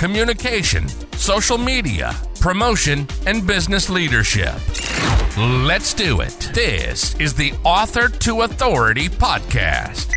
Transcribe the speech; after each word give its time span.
communication, 0.00 0.88
social 1.18 1.58
media, 1.58 2.16
promotion, 2.40 3.06
and 3.26 3.46
business 3.46 3.90
leadership. 3.90 4.54
Let's 5.36 5.92
do 5.92 6.22
it. 6.22 6.50
This 6.54 7.14
is 7.20 7.34
the 7.34 7.52
Author 7.64 8.08
to 8.08 8.40
Authority 8.40 9.10
podcast. 9.10 10.14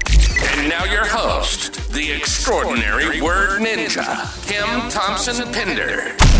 And 0.58 0.70
now 0.70 0.86
your 0.86 1.06
host, 1.06 1.92
the 1.92 2.14
extraordinary 2.14 3.22
word 3.22 3.60
ninja, 3.60 4.08
Kim 4.48 4.90
Thompson 4.90 5.52
Pinder. 5.52 6.33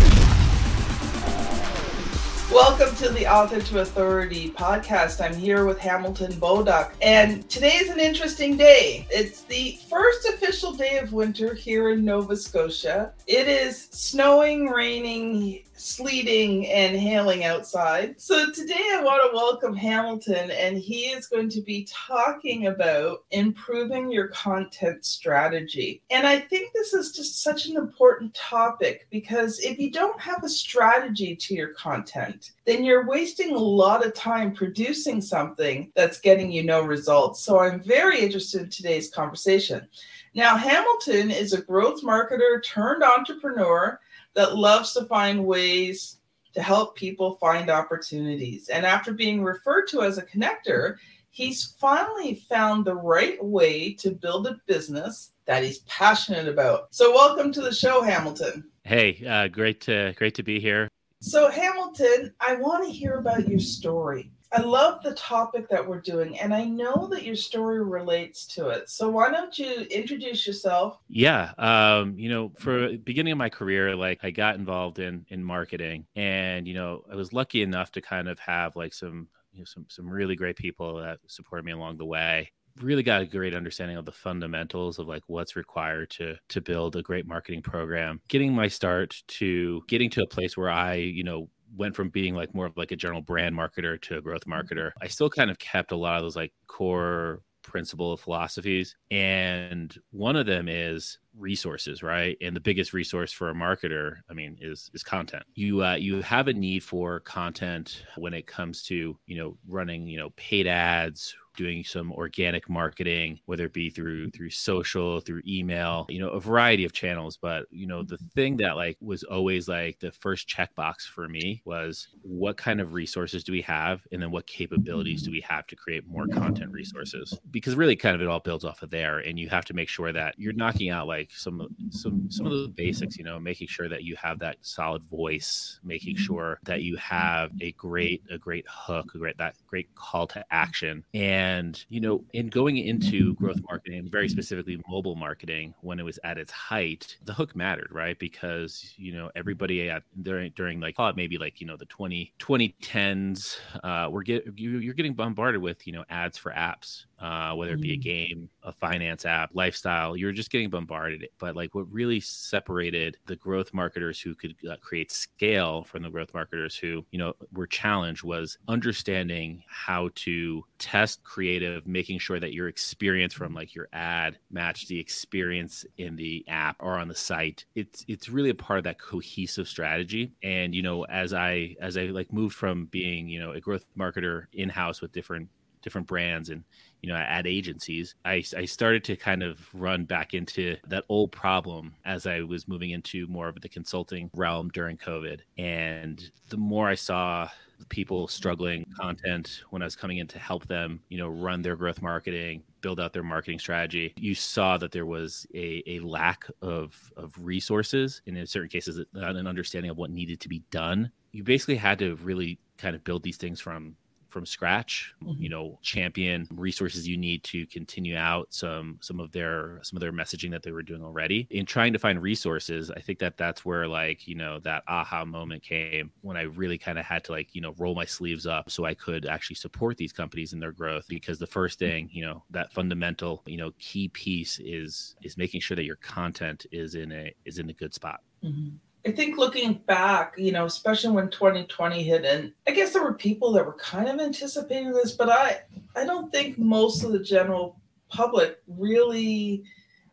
Welcome 2.52 2.94
to 2.96 3.08
the 3.08 3.26
Author 3.26 3.60
to 3.60 3.80
Authority 3.80 4.50
podcast. 4.50 5.24
I'm 5.24 5.34
here 5.34 5.64
with 5.64 5.78
Hamilton 5.78 6.32
Bolduc, 6.34 6.92
and 7.00 7.48
today 7.48 7.76
is 7.76 7.88
an 7.88 7.98
interesting 7.98 8.56
day. 8.58 9.06
It's 9.10 9.40
the 9.42 9.78
first 9.88 10.28
official 10.28 10.72
day 10.72 10.98
of 10.98 11.14
winter 11.14 11.54
here 11.54 11.90
in 11.90 12.04
Nova 12.04 12.36
Scotia. 12.36 13.12
It 13.26 13.48
is 13.48 13.88
snowing, 13.90 14.68
raining, 14.68 15.64
sleeting 15.76 16.66
and 16.68 16.96
hailing 16.96 17.44
outside. 17.44 18.20
So 18.20 18.50
today 18.50 18.90
I 18.92 19.02
want 19.02 19.28
to 19.28 19.36
welcome 19.36 19.74
Hamilton, 19.74 20.50
and 20.50 20.78
he 20.78 21.06
is 21.06 21.26
going 21.26 21.48
to 21.50 21.60
be 21.60 21.88
talking 21.90 22.68
about 22.68 23.24
improving 23.30 24.10
your 24.10 24.28
content 24.28 25.04
strategy. 25.04 26.02
And 26.10 26.26
I 26.26 26.38
think 26.38 26.72
this 26.72 26.94
is 26.94 27.12
just 27.12 27.42
such 27.42 27.66
an 27.66 27.76
important 27.76 28.34
topic 28.34 29.06
because 29.10 29.58
if 29.60 29.78
you 29.78 29.90
don't 29.90 30.20
have 30.20 30.44
a 30.44 30.48
strategy 30.48 31.34
to 31.36 31.54
your 31.54 31.74
content, 31.74 32.52
then 32.64 32.84
you're 32.84 33.06
wasting 33.06 33.54
a 33.54 33.58
lot 33.58 34.06
of 34.06 34.14
time 34.14 34.54
producing 34.54 35.20
something 35.20 35.90
that's 35.94 36.20
getting 36.20 36.50
you 36.50 36.62
no 36.62 36.82
results. 36.82 37.40
So 37.40 37.58
I'm 37.58 37.82
very 37.82 38.20
interested 38.20 38.62
in 38.62 38.70
today's 38.70 39.10
conversation. 39.10 39.86
Now, 40.34 40.56
Hamilton 40.56 41.30
is 41.30 41.52
a 41.52 41.62
growth 41.62 42.02
marketer 42.02 42.62
turned 42.64 43.04
entrepreneur 43.04 44.00
that 44.34 44.56
loves 44.56 44.92
to 44.94 45.04
find 45.06 45.44
ways 45.44 46.18
to 46.54 46.62
help 46.62 46.96
people 46.96 47.36
find 47.36 47.70
opportunities. 47.70 48.68
And 48.68 48.86
after 48.86 49.12
being 49.12 49.42
referred 49.42 49.86
to 49.88 50.02
as 50.02 50.18
a 50.18 50.22
connector, 50.22 50.96
he's 51.30 51.74
finally 51.80 52.36
found 52.48 52.84
the 52.84 52.94
right 52.94 53.42
way 53.44 53.92
to 53.94 54.10
build 54.10 54.46
a 54.46 54.60
business 54.66 55.32
that 55.46 55.64
he's 55.64 55.80
passionate 55.80 56.48
about. 56.48 56.94
So 56.94 57.12
welcome 57.12 57.52
to 57.52 57.60
the 57.60 57.74
show, 57.74 58.02
Hamilton. 58.02 58.70
Hey, 58.84 59.24
uh, 59.26 59.48
great 59.48 59.80
to 59.82 60.14
great 60.16 60.34
to 60.36 60.42
be 60.42 60.60
here. 60.60 60.88
So 61.20 61.50
Hamilton, 61.50 62.32
I 62.38 62.56
want 62.56 62.84
to 62.84 62.90
hear 62.90 63.14
about 63.14 63.48
your 63.48 63.58
story. 63.58 64.30
I 64.54 64.60
love 64.60 65.02
the 65.02 65.14
topic 65.14 65.68
that 65.68 65.86
we're 65.86 66.00
doing, 66.00 66.38
and 66.38 66.54
I 66.54 66.64
know 66.64 67.08
that 67.10 67.24
your 67.24 67.34
story 67.34 67.82
relates 67.82 68.46
to 68.48 68.68
it. 68.68 68.88
So 68.88 69.08
why 69.08 69.30
don't 69.30 69.58
you 69.58 69.82
introduce 69.90 70.46
yourself? 70.46 70.98
Yeah, 71.08 71.52
um, 71.58 72.18
you 72.18 72.28
know, 72.28 72.52
for 72.58 72.96
beginning 72.98 73.32
of 73.32 73.38
my 73.38 73.48
career, 73.48 73.96
like 73.96 74.20
I 74.22 74.30
got 74.30 74.56
involved 74.56 74.98
in 74.98 75.26
in 75.28 75.42
marketing, 75.42 76.06
and 76.14 76.68
you 76.68 76.74
know, 76.74 77.04
I 77.10 77.16
was 77.16 77.32
lucky 77.32 77.62
enough 77.62 77.90
to 77.92 78.00
kind 78.00 78.28
of 78.28 78.38
have 78.38 78.76
like 78.76 78.94
some 78.94 79.28
you 79.52 79.60
know, 79.60 79.64
some 79.64 79.86
some 79.88 80.08
really 80.08 80.36
great 80.36 80.56
people 80.56 80.96
that 81.00 81.18
supported 81.26 81.64
me 81.64 81.72
along 81.72 81.98
the 81.98 82.04
way 82.04 82.50
really 82.80 83.02
got 83.02 83.22
a 83.22 83.26
great 83.26 83.54
understanding 83.54 83.96
of 83.96 84.04
the 84.04 84.12
fundamentals 84.12 84.98
of 84.98 85.06
like 85.06 85.22
what's 85.28 85.54
required 85.54 86.10
to 86.10 86.34
to 86.48 86.60
build 86.60 86.96
a 86.96 87.02
great 87.02 87.26
marketing 87.26 87.62
program 87.62 88.20
getting 88.28 88.52
my 88.52 88.66
start 88.66 89.22
to 89.28 89.82
getting 89.86 90.10
to 90.10 90.22
a 90.22 90.26
place 90.26 90.56
where 90.56 90.70
i 90.70 90.94
you 90.94 91.22
know 91.22 91.48
went 91.76 91.96
from 91.96 92.08
being 92.08 92.34
like 92.34 92.54
more 92.54 92.66
of 92.66 92.76
like 92.76 92.92
a 92.92 92.96
general 92.96 93.22
brand 93.22 93.54
marketer 93.54 94.00
to 94.02 94.18
a 94.18 94.20
growth 94.20 94.44
mm-hmm. 94.46 94.52
marketer. 94.52 94.92
I 95.00 95.08
still 95.08 95.30
kind 95.30 95.50
of 95.50 95.58
kept 95.58 95.92
a 95.92 95.96
lot 95.96 96.16
of 96.16 96.22
those 96.22 96.36
like 96.36 96.52
core 96.66 97.42
principle 97.62 98.12
of 98.12 98.20
philosophies 98.20 98.94
and 99.10 99.96
one 100.10 100.36
of 100.36 100.44
them 100.44 100.68
is 100.68 101.18
resources 101.38 102.02
right? 102.02 102.36
And 102.40 102.54
the 102.54 102.60
biggest 102.60 102.92
resource 102.92 103.32
for 103.32 103.50
a 103.50 103.54
marketer 103.54 104.16
i 104.30 104.34
mean 104.34 104.56
is 104.60 104.90
is 104.94 105.02
content. 105.02 105.44
You 105.54 105.84
uh, 105.84 105.94
you 105.94 106.22
have 106.22 106.48
a 106.48 106.52
need 106.52 106.82
for 106.82 107.20
content 107.20 108.04
when 108.16 108.34
it 108.34 108.46
comes 108.46 108.82
to 108.84 109.18
you 109.26 109.36
know 109.36 109.56
running 109.66 110.06
you 110.06 110.18
know 110.18 110.30
paid 110.36 110.66
ads 110.66 111.34
doing 111.56 111.84
some 111.84 112.10
organic 112.12 112.68
marketing 112.68 113.38
whether 113.46 113.66
it 113.66 113.72
be 113.72 113.88
through 113.88 114.28
through 114.30 114.50
social 114.50 115.20
through 115.20 115.40
email 115.46 116.04
you 116.08 116.18
know 116.18 116.30
a 116.30 116.40
variety 116.40 116.84
of 116.84 116.92
channels. 116.92 117.36
But 117.36 117.66
you 117.70 117.86
know 117.86 118.02
the 118.02 118.18
thing 118.34 118.56
that 118.58 118.76
like 118.76 118.96
was 119.00 119.22
always 119.24 119.68
like 119.68 119.98
the 120.00 120.12
first 120.12 120.48
checkbox 120.48 121.02
for 121.02 121.28
me 121.28 121.62
was 121.64 122.08
what 122.22 122.56
kind 122.56 122.80
of 122.80 122.92
resources 122.92 123.44
do 123.44 123.52
we 123.52 123.62
have? 123.62 124.02
And 124.12 124.22
then 124.22 124.30
what 124.30 124.46
capabilities 124.46 125.22
do 125.22 125.30
we 125.30 125.40
have 125.42 125.66
to 125.68 125.76
create 125.76 126.06
more 126.06 126.26
content 126.26 126.72
resources? 126.72 127.38
Because 127.50 127.74
really 127.76 127.96
kind 127.96 128.14
of 128.14 128.22
it 128.22 128.28
all 128.28 128.40
builds 128.40 128.64
off 128.64 128.82
of 128.82 128.90
there. 128.90 129.18
And 129.18 129.38
you 129.38 129.48
have 129.48 129.64
to 129.66 129.74
make 129.74 129.88
sure 129.88 130.12
that 130.12 130.34
you're 130.38 130.52
knocking 130.52 130.90
out 130.90 131.06
like 131.06 131.23
some 131.32 131.66
some 131.90 132.30
some 132.30 132.46
of 132.46 132.52
the 132.52 132.68
basics 132.68 133.16
you 133.16 133.24
know 133.24 133.38
making 133.38 133.68
sure 133.68 133.88
that 133.88 134.02
you 134.02 134.16
have 134.16 134.38
that 134.38 134.56
solid 134.60 135.02
voice 135.04 135.80
making 135.84 136.16
sure 136.16 136.58
that 136.64 136.82
you 136.82 136.96
have 136.96 137.50
a 137.60 137.72
great 137.72 138.22
a 138.30 138.38
great 138.38 138.64
hook 138.68 139.14
a 139.14 139.18
great 139.18 139.36
that 139.38 139.54
great 139.66 139.94
call 139.94 140.26
to 140.26 140.44
action 140.50 141.04
and 141.14 141.84
you 141.88 142.00
know, 142.00 142.24
in 142.32 142.48
going 142.48 142.76
into 142.76 143.34
growth 143.34 143.60
marketing, 143.68 144.08
very 144.10 144.28
specifically 144.28 144.82
mobile 144.88 145.14
marketing, 145.14 145.74
when 145.80 145.98
it 145.98 146.02
was 146.02 146.18
at 146.24 146.38
its 146.38 146.50
height, 146.50 147.16
the 147.24 147.32
hook 147.32 147.54
mattered, 147.54 147.88
right? 147.90 148.18
Because, 148.18 148.94
you 148.96 149.12
know, 149.12 149.30
everybody 149.34 149.88
at 149.88 150.02
during, 150.22 150.52
during 150.56 150.80
like, 150.80 150.96
oh, 150.98 151.12
maybe 151.14 151.38
like, 151.38 151.60
you 151.60 151.66
know, 151.66 151.76
the 151.76 151.86
20, 151.86 152.34
2010s, 152.38 153.58
uh, 153.82 154.08
we're 154.10 154.22
get, 154.22 154.44
you, 154.58 154.78
you're 154.78 154.94
getting 154.94 155.14
bombarded 155.14 155.60
with, 155.62 155.86
you 155.86 155.92
know, 155.92 156.04
ads 156.10 156.38
for 156.38 156.52
apps 156.52 157.04
uh, 157.24 157.54
whether 157.54 157.72
it 157.72 157.80
be 157.80 157.92
a 157.92 157.96
mm. 157.96 158.02
game, 158.02 158.50
a 158.64 158.72
finance 158.72 159.24
app, 159.24 159.50
lifestyle. 159.52 160.16
You're 160.16 160.32
just 160.32 160.50
getting 160.50 160.70
bombarded. 160.70 161.28
But 161.38 161.54
like 161.54 161.74
what 161.74 161.90
really 161.92 162.20
separated 162.20 163.16
the 163.26 163.36
growth 163.36 163.72
marketers 163.72 164.20
who 164.20 164.34
could 164.34 164.54
uh, 164.68 164.76
create 164.80 165.12
scale 165.12 165.84
from 165.84 166.02
the 166.02 166.10
growth 166.10 166.32
marketers 166.34 166.76
who, 166.76 167.04
you 167.10 167.18
know, 167.18 167.34
were 167.52 167.66
challenged 167.66 168.24
was 168.24 168.58
understanding 168.66 169.62
how 169.68 170.10
to 170.16 170.64
test 170.78 171.22
creative, 171.22 171.86
making 171.86 172.18
sure 172.18 172.40
that 172.40 172.54
your 172.54 172.68
experience 172.68 173.34
from 173.34 173.54
like 173.54 173.74
your 173.74 173.88
ad 173.92 174.38
matched 174.50 174.88
the 174.88 174.98
experience 174.98 175.84
in 175.98 176.16
the 176.16 176.44
app 176.48 176.76
or 176.80 176.98
on 176.98 177.08
the 177.08 177.14
site. 177.14 177.66
It's 177.74 178.04
it's 178.08 178.28
really 178.28 178.50
a 178.50 178.54
part 178.54 178.78
of 178.78 178.84
that 178.84 178.98
cohesive 178.98 179.68
strategy. 179.68 180.32
And 180.42 180.74
you 180.74 180.82
know, 180.82 181.04
as 181.04 181.34
I 181.34 181.76
as 181.80 181.96
I 181.96 182.04
like 182.04 182.32
moved 182.32 182.54
from 182.54 182.86
being 182.86 183.28
you 183.28 183.40
know 183.40 183.52
a 183.52 183.60
growth 183.60 183.84
marketer 183.96 184.46
in 184.52 184.70
house 184.70 185.00
with 185.00 185.12
different 185.12 185.48
different 185.84 186.06
brands 186.06 186.48
and 186.48 186.64
you 187.04 187.12
know 187.12 187.16
ad 187.16 187.46
agencies 187.46 188.14
I, 188.24 188.42
I 188.56 188.64
started 188.64 189.04
to 189.04 189.16
kind 189.16 189.42
of 189.42 189.60
run 189.74 190.06
back 190.06 190.32
into 190.32 190.76
that 190.86 191.04
old 191.10 191.32
problem 191.32 191.94
as 192.06 192.26
i 192.26 192.40
was 192.40 192.66
moving 192.66 192.90
into 192.90 193.26
more 193.26 193.46
of 193.46 193.60
the 193.60 193.68
consulting 193.68 194.30
realm 194.34 194.70
during 194.70 194.96
covid. 194.96 195.40
And 195.58 196.30
the 196.48 196.56
more 196.56 196.88
i 196.88 196.94
saw 196.94 197.50
people 197.90 198.26
struggling 198.26 198.86
content 198.98 199.64
when 199.68 199.82
i 199.82 199.84
was 199.84 199.96
coming 199.96 200.16
in 200.16 200.26
to 200.28 200.38
help 200.38 200.66
them 200.66 201.00
you 201.10 201.18
know 201.18 201.28
run 201.28 201.60
their 201.60 201.76
growth 201.76 202.00
marketing 202.00 202.62
build 202.80 202.98
out 202.98 203.12
their 203.12 203.22
marketing 203.22 203.58
strategy 203.58 204.14
you 204.16 204.34
saw 204.34 204.78
that 204.78 204.90
there 204.90 205.04
was 205.04 205.46
a, 205.54 205.82
a 205.86 205.98
lack 205.98 206.46
of 206.62 207.12
of 207.18 207.34
resources 207.38 208.22
and 208.26 208.38
in 208.38 208.46
certain 208.46 208.70
cases 208.70 209.04
an 209.12 209.46
understanding 209.46 209.90
of 209.90 209.98
what 209.98 210.10
needed 210.10 210.40
to 210.40 210.48
be 210.48 210.62
done. 210.70 211.10
You 211.32 211.44
basically 211.44 211.76
had 211.76 211.98
to 211.98 212.14
really 212.16 212.58
kind 212.78 212.96
of 212.96 213.04
build 213.04 213.22
these 213.22 213.36
things 213.36 213.60
from 213.60 213.96
from 214.34 214.44
scratch 214.44 215.14
mm-hmm. 215.22 215.40
you 215.40 215.48
know 215.48 215.78
champion 215.80 216.48
resources 216.50 217.06
you 217.06 217.16
need 217.16 217.44
to 217.44 217.64
continue 217.66 218.16
out 218.16 218.52
some 218.52 218.98
some 219.00 219.20
of 219.20 219.30
their 219.30 219.78
some 219.84 219.96
of 219.96 220.00
their 220.00 220.10
messaging 220.10 220.50
that 220.50 220.60
they 220.64 220.72
were 220.72 220.82
doing 220.82 221.04
already 221.04 221.46
in 221.50 221.64
trying 221.64 221.92
to 221.92 222.00
find 222.00 222.20
resources 222.20 222.90
i 222.90 223.00
think 223.00 223.20
that 223.20 223.36
that's 223.36 223.64
where 223.64 223.86
like 223.86 224.26
you 224.26 224.34
know 224.34 224.58
that 224.58 224.82
aha 224.88 225.24
moment 225.24 225.62
came 225.62 226.10
when 226.22 226.36
i 226.36 226.42
really 226.42 226.76
kind 226.76 226.98
of 226.98 227.04
had 227.04 227.22
to 227.22 227.30
like 227.30 227.54
you 227.54 227.60
know 227.60 227.76
roll 227.78 227.94
my 227.94 228.04
sleeves 228.04 228.44
up 228.44 228.68
so 228.68 228.84
i 228.84 228.92
could 228.92 229.24
actually 229.24 229.54
support 229.54 229.96
these 229.96 230.12
companies 230.12 230.52
in 230.52 230.58
their 230.58 230.72
growth 230.72 231.06
because 231.08 231.38
the 231.38 231.46
first 231.46 231.78
mm-hmm. 231.78 231.92
thing 231.92 232.10
you 232.12 232.24
know 232.24 232.42
that 232.50 232.72
fundamental 232.72 233.40
you 233.46 233.56
know 233.56 233.70
key 233.78 234.08
piece 234.08 234.58
is 234.64 235.14
is 235.22 235.36
making 235.36 235.60
sure 235.60 235.76
that 235.76 235.84
your 235.84 235.96
content 235.96 236.66
is 236.72 236.96
in 236.96 237.12
a 237.12 237.32
is 237.44 237.60
in 237.60 237.70
a 237.70 237.74
good 237.74 237.94
spot 237.94 238.20
mm-hmm. 238.42 238.74
I 239.06 239.10
think 239.10 239.36
looking 239.36 239.74
back, 239.86 240.34
you 240.38 240.52
know, 240.52 240.64
especially 240.64 241.10
when 241.10 241.28
2020 241.28 242.02
hit, 242.02 242.24
and 242.24 242.52
I 242.66 242.70
guess 242.70 242.92
there 242.92 243.02
were 243.02 243.14
people 243.14 243.52
that 243.52 243.66
were 243.66 243.74
kind 243.74 244.08
of 244.08 244.18
anticipating 244.18 244.92
this, 244.92 245.12
but 245.12 245.28
I, 245.28 245.60
I 245.94 246.04
don't 246.04 246.32
think 246.32 246.58
most 246.58 247.04
of 247.04 247.12
the 247.12 247.18
general 247.18 247.78
public 248.08 248.62
really 248.66 249.64